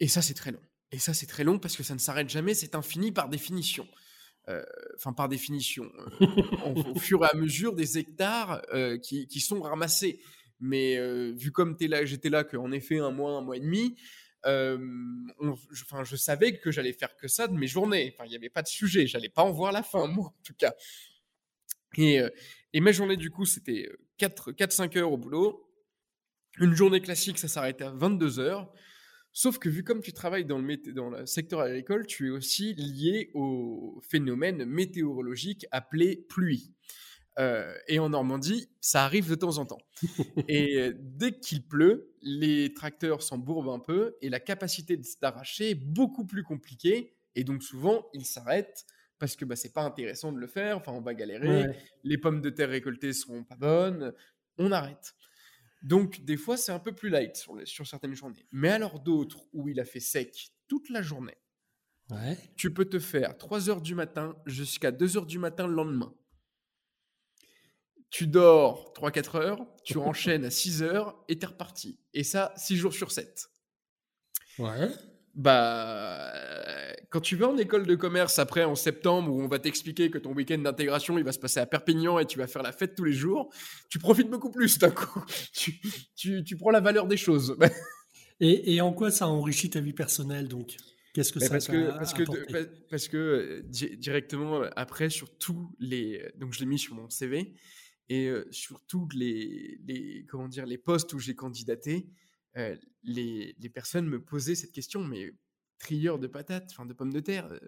[0.00, 0.60] Et ça, c'est très long.
[0.92, 3.86] Et ça, c'est très long parce que ça ne s'arrête jamais, c'est infini par définition.
[4.48, 4.62] Euh,
[4.94, 10.20] enfin, par définition, euh, au fur et à mesure des hectares euh, qui, sont ramassés.
[10.60, 10.96] Mais
[11.32, 13.96] vu comme j'étais là qu'en effet un mois, un mois et demi,
[14.44, 18.16] enfin, je savais que j'allais faire que ça de mes journées.
[18.24, 20.54] Il n'y avait pas de sujet, j'allais pas en voir la fin, moi, en tout
[20.54, 20.74] cas.
[21.98, 22.20] Et,
[22.72, 25.68] et mes journées, du coup, c'était 4-5 heures au boulot.
[26.58, 28.72] Une journée classique, ça s'arrêtait à 22 heures.
[29.38, 32.72] Sauf que vu comme tu travailles dans le, dans le secteur agricole, tu es aussi
[32.72, 36.72] lié au phénomène météorologique appelé pluie.
[37.38, 39.82] Euh, et en Normandie, ça arrive de temps en temps.
[40.48, 46.24] et dès qu'il pleut, les tracteurs s'embourbent un peu et la capacité d'arracher est beaucoup
[46.24, 47.14] plus compliquée.
[47.34, 48.86] Et donc souvent, ils s'arrêtent
[49.18, 50.78] parce que bah, c'est pas intéressant de le faire.
[50.78, 51.66] Enfin, on va galérer.
[52.04, 54.14] Les pommes de terre récoltées seront pas bonnes.
[54.56, 55.14] On arrête.
[55.82, 58.46] Donc, des fois, c'est un peu plus light sur, sur certaines journées.
[58.50, 61.36] Mais alors d'autres où il a fait sec toute la journée,
[62.56, 66.14] tu peux te faire 3 heures du matin jusqu'à 2 heures du matin le lendemain.
[68.10, 72.00] Tu dors 3-4 heures, tu enchaînes à 6 heures et t'es reparti.
[72.14, 73.48] Et ça, 6 jours sur 7.
[74.58, 74.90] Ouais
[75.36, 76.32] bah,
[77.10, 80.18] quand tu vas en école de commerce après en septembre où on va t'expliquer que
[80.18, 82.94] ton week-end d'intégration il va se passer à Perpignan et tu vas faire la fête
[82.94, 83.52] tous les jours,
[83.88, 85.22] tu profites beaucoup plus d'un coup.
[85.52, 85.80] Tu,
[86.14, 87.56] tu, tu, prends la valeur des choses.
[88.40, 90.76] et, et, en quoi ça enrichit ta vie personnelle donc?
[91.14, 93.62] Qu'est-ce que ça parce que, parce que, parce que euh,
[93.96, 97.54] directement après sur tous les donc je l'ai mis sur mon CV
[98.08, 102.06] et euh, sur tous les, les comment dire les postes où j'ai candidaté
[102.56, 105.32] euh, les, personnes me posaient cette question, mais
[105.78, 107.58] trieur de patates, enfin de pommes de terre, euh,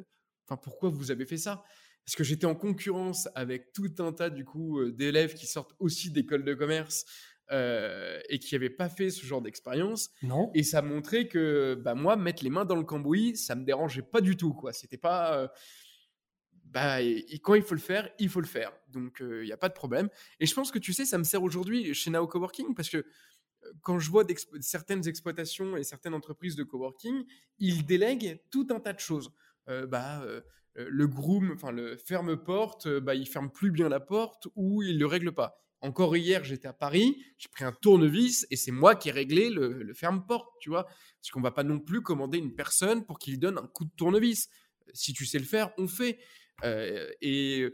[0.47, 1.63] enfin pourquoi vous avez fait ça?
[2.05, 5.75] Parce que j'étais en concurrence avec tout un tas du coup euh, d'élèves qui sortent
[5.79, 7.05] aussi d'école de commerce
[7.51, 10.11] et qui n'avaient pas fait ce genre d'expérience.
[10.23, 10.51] Non.
[10.55, 14.03] Et ça montrait que bah, moi, mettre les mains dans le cambouis, ça me dérangeait
[14.03, 14.53] pas du tout.
[14.53, 14.75] quoi.
[14.75, 15.51] C'était pas.
[16.65, 18.71] bah, et, quand il faut le faire, il faut le faire.
[18.89, 20.11] Donc, il n'y a pas de problème.
[20.41, 23.07] Et je pense que tu sais, ça me sert aujourd'hui chez Nao Coworking parce que
[23.83, 24.25] quand je vois
[24.61, 27.25] certaines exploitations et certaines entreprises de coworking,
[27.59, 29.33] ils délèguent tout un tas de choses.
[29.69, 30.41] Euh, bah, euh,
[30.75, 34.99] le groom, enfin le ferme-porte, euh, bah, il ferme plus bien la porte ou il
[34.99, 35.63] le règle pas.
[35.81, 39.49] Encore hier, j'étais à Paris, j'ai pris un tournevis et c'est moi qui ai réglé
[39.49, 40.85] le, ferme-porte, tu vois.
[40.85, 43.93] Parce qu'on va pas non plus commander une personne pour qu'il donne un coup de
[43.97, 44.49] tournevis.
[44.93, 46.19] Si tu sais le faire, on fait.
[46.65, 47.69] et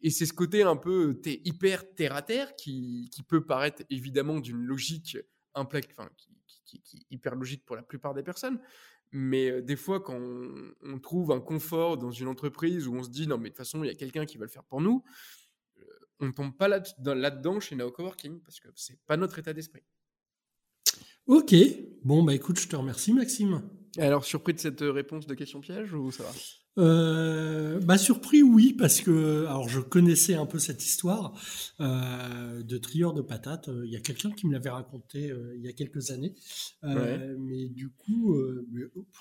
[0.00, 4.40] et c'est ce côté un peu hyper terre à terre qui, qui peut paraître évidemment
[4.40, 5.18] d'une logique
[5.54, 5.80] enfin,
[6.16, 8.60] qui, qui, est hyper logique pour la plupart des personnes.
[9.10, 13.26] Mais des fois, quand on, trouve un confort dans une entreprise où on se dit
[13.26, 15.02] non, mais de toute façon, il y a quelqu'un qui va le faire pour nous,
[16.20, 19.82] on ne tombe pas là-dedans chez Nao Coworking parce que c'est pas notre état d'esprit.
[21.26, 21.54] Ok,
[22.04, 23.62] bon, bah écoute, je te remercie, Maxime.
[23.98, 26.30] Alors, surpris de cette réponse de question piège ou ça va?
[26.78, 31.32] Euh, bah surpris oui parce que alors je connaissais un peu cette histoire
[31.80, 33.68] euh, de trieur de patates.
[33.84, 36.34] Il y a quelqu'un qui me l'avait raconté euh, il y a quelques années,
[36.84, 38.66] euh, mais du coup, euh,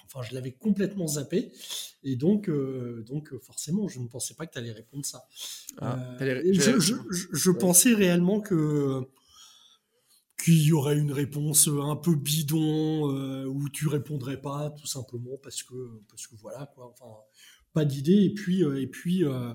[0.06, 1.52] enfin je l'avais complètement zappé.
[2.04, 2.50] Et donc
[3.08, 5.28] donc forcément je ne pensais pas que tu allais répondre ça.
[5.80, 9.08] Ah, je, je, je pensais réellement que
[10.48, 15.38] qu'il y aurait une réponse un peu bidon euh, où tu répondrais pas tout simplement
[15.44, 15.76] parce que
[16.10, 17.14] parce que voilà quoi enfin
[17.74, 18.24] pas d'idée.
[18.24, 19.54] Et puis euh, et puis euh,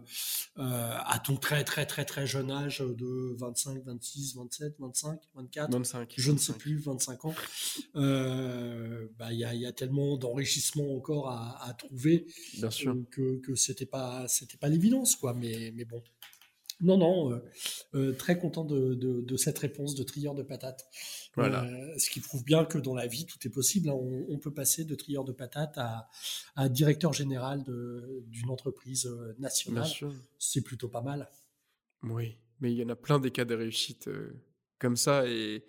[0.56, 6.12] à ton très très très très jeune âge de 25 26 27 25 24 25
[6.14, 7.34] je ne sais plus 25 ans
[7.94, 12.26] bah il y a, y a tellement d'enrichissement encore à, à trouver
[12.58, 12.94] Bien sûr.
[13.10, 15.32] que que c'était pas c'était pas l'évidence quoi.
[15.32, 16.02] Mais mais bon
[16.82, 17.38] non, non, euh,
[17.94, 20.88] euh, très content de, cette réponse de trieur de patates.
[21.34, 21.64] Voilà.
[21.64, 23.88] Euh, ce qui prouve bien que dans la vie, tout est possible.
[23.88, 23.94] Hein.
[23.94, 27.62] On, peut passer de trieur de patates à, directeur général
[28.26, 29.08] d'une entreprise
[29.38, 29.88] nationale.
[30.38, 31.30] C'est plutôt pas mal.
[32.02, 34.10] Oui, mais il y en a plein des cas de réussite
[34.80, 35.26] comme ça.
[35.28, 35.64] Et,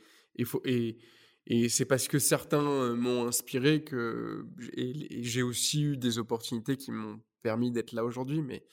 [0.66, 0.98] et,
[1.46, 7.22] et, c'est parce que certains m'ont inspiré que j'ai aussi eu des opportunités qui m'ont
[7.44, 8.42] permis d'être là aujourd'hui.
[8.42, 8.66] Mais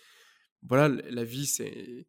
[0.63, 2.07] voilà, la vie, c'est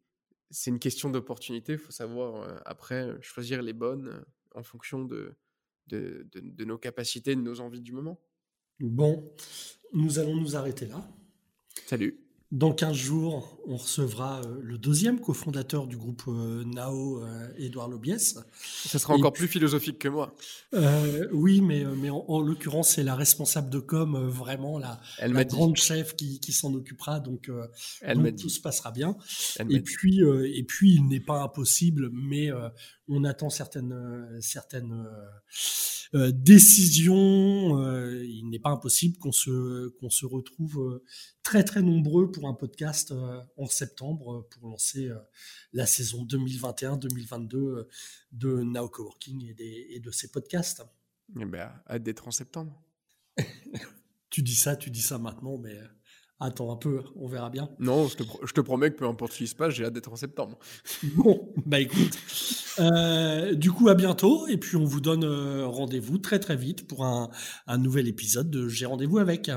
[0.52, 1.72] c'est une question d'opportunité.
[1.72, 4.24] Il faut savoir après choisir les bonnes
[4.54, 5.34] en fonction de,
[5.88, 8.20] de, de, nos capacités, de nos envies du moment.
[8.80, 9.32] Bon,
[9.92, 11.02] nous allons nous arrêter là.
[11.86, 12.21] Salut.
[12.52, 18.38] Dans 15 jours, on recevra euh, le deuxième cofondateur du groupe euh, NAO, euh, Lobiès.
[18.62, 20.36] Ça sera encore plus philosophique que moi.
[21.32, 26.14] oui, mais, mais en, l'occurrence, c'est la responsable de com, vraiment la, la grande chef
[26.14, 27.20] qui, qui s'en occupera.
[27.20, 27.50] Donc,
[28.02, 29.16] Elle tout se passera bien.
[29.70, 32.50] et puis, et puis, il n'est pas impossible, mais
[33.08, 35.06] on attend certaines, certaines
[36.14, 36.30] euh.
[37.74, 41.04] Euh, il n'est pas impossible qu'on se, qu'on se retrouve euh,
[41.42, 43.14] très très nombreux pour un podcast
[43.56, 45.10] en septembre pour lancer
[45.72, 47.86] la saison 2021-2022
[48.32, 50.82] de Now Coworking et, des, et de ses podcasts.
[51.40, 52.82] Eh ben, hâte d'être en septembre.
[54.30, 55.78] tu dis ça, tu dis ça maintenant, mais
[56.44, 57.68] Attends un peu, on verra bien.
[57.78, 59.92] Non, je te, je te promets que peu importe ce qui se passe, j'ai hâte
[59.92, 60.58] d'être en septembre.
[61.14, 62.18] Bon, bah écoute.
[62.80, 64.48] Euh, du coup, à bientôt.
[64.48, 67.30] Et puis, on vous donne euh, rendez-vous très très vite pour un,
[67.68, 69.50] un nouvel épisode de J'ai rendez-vous avec.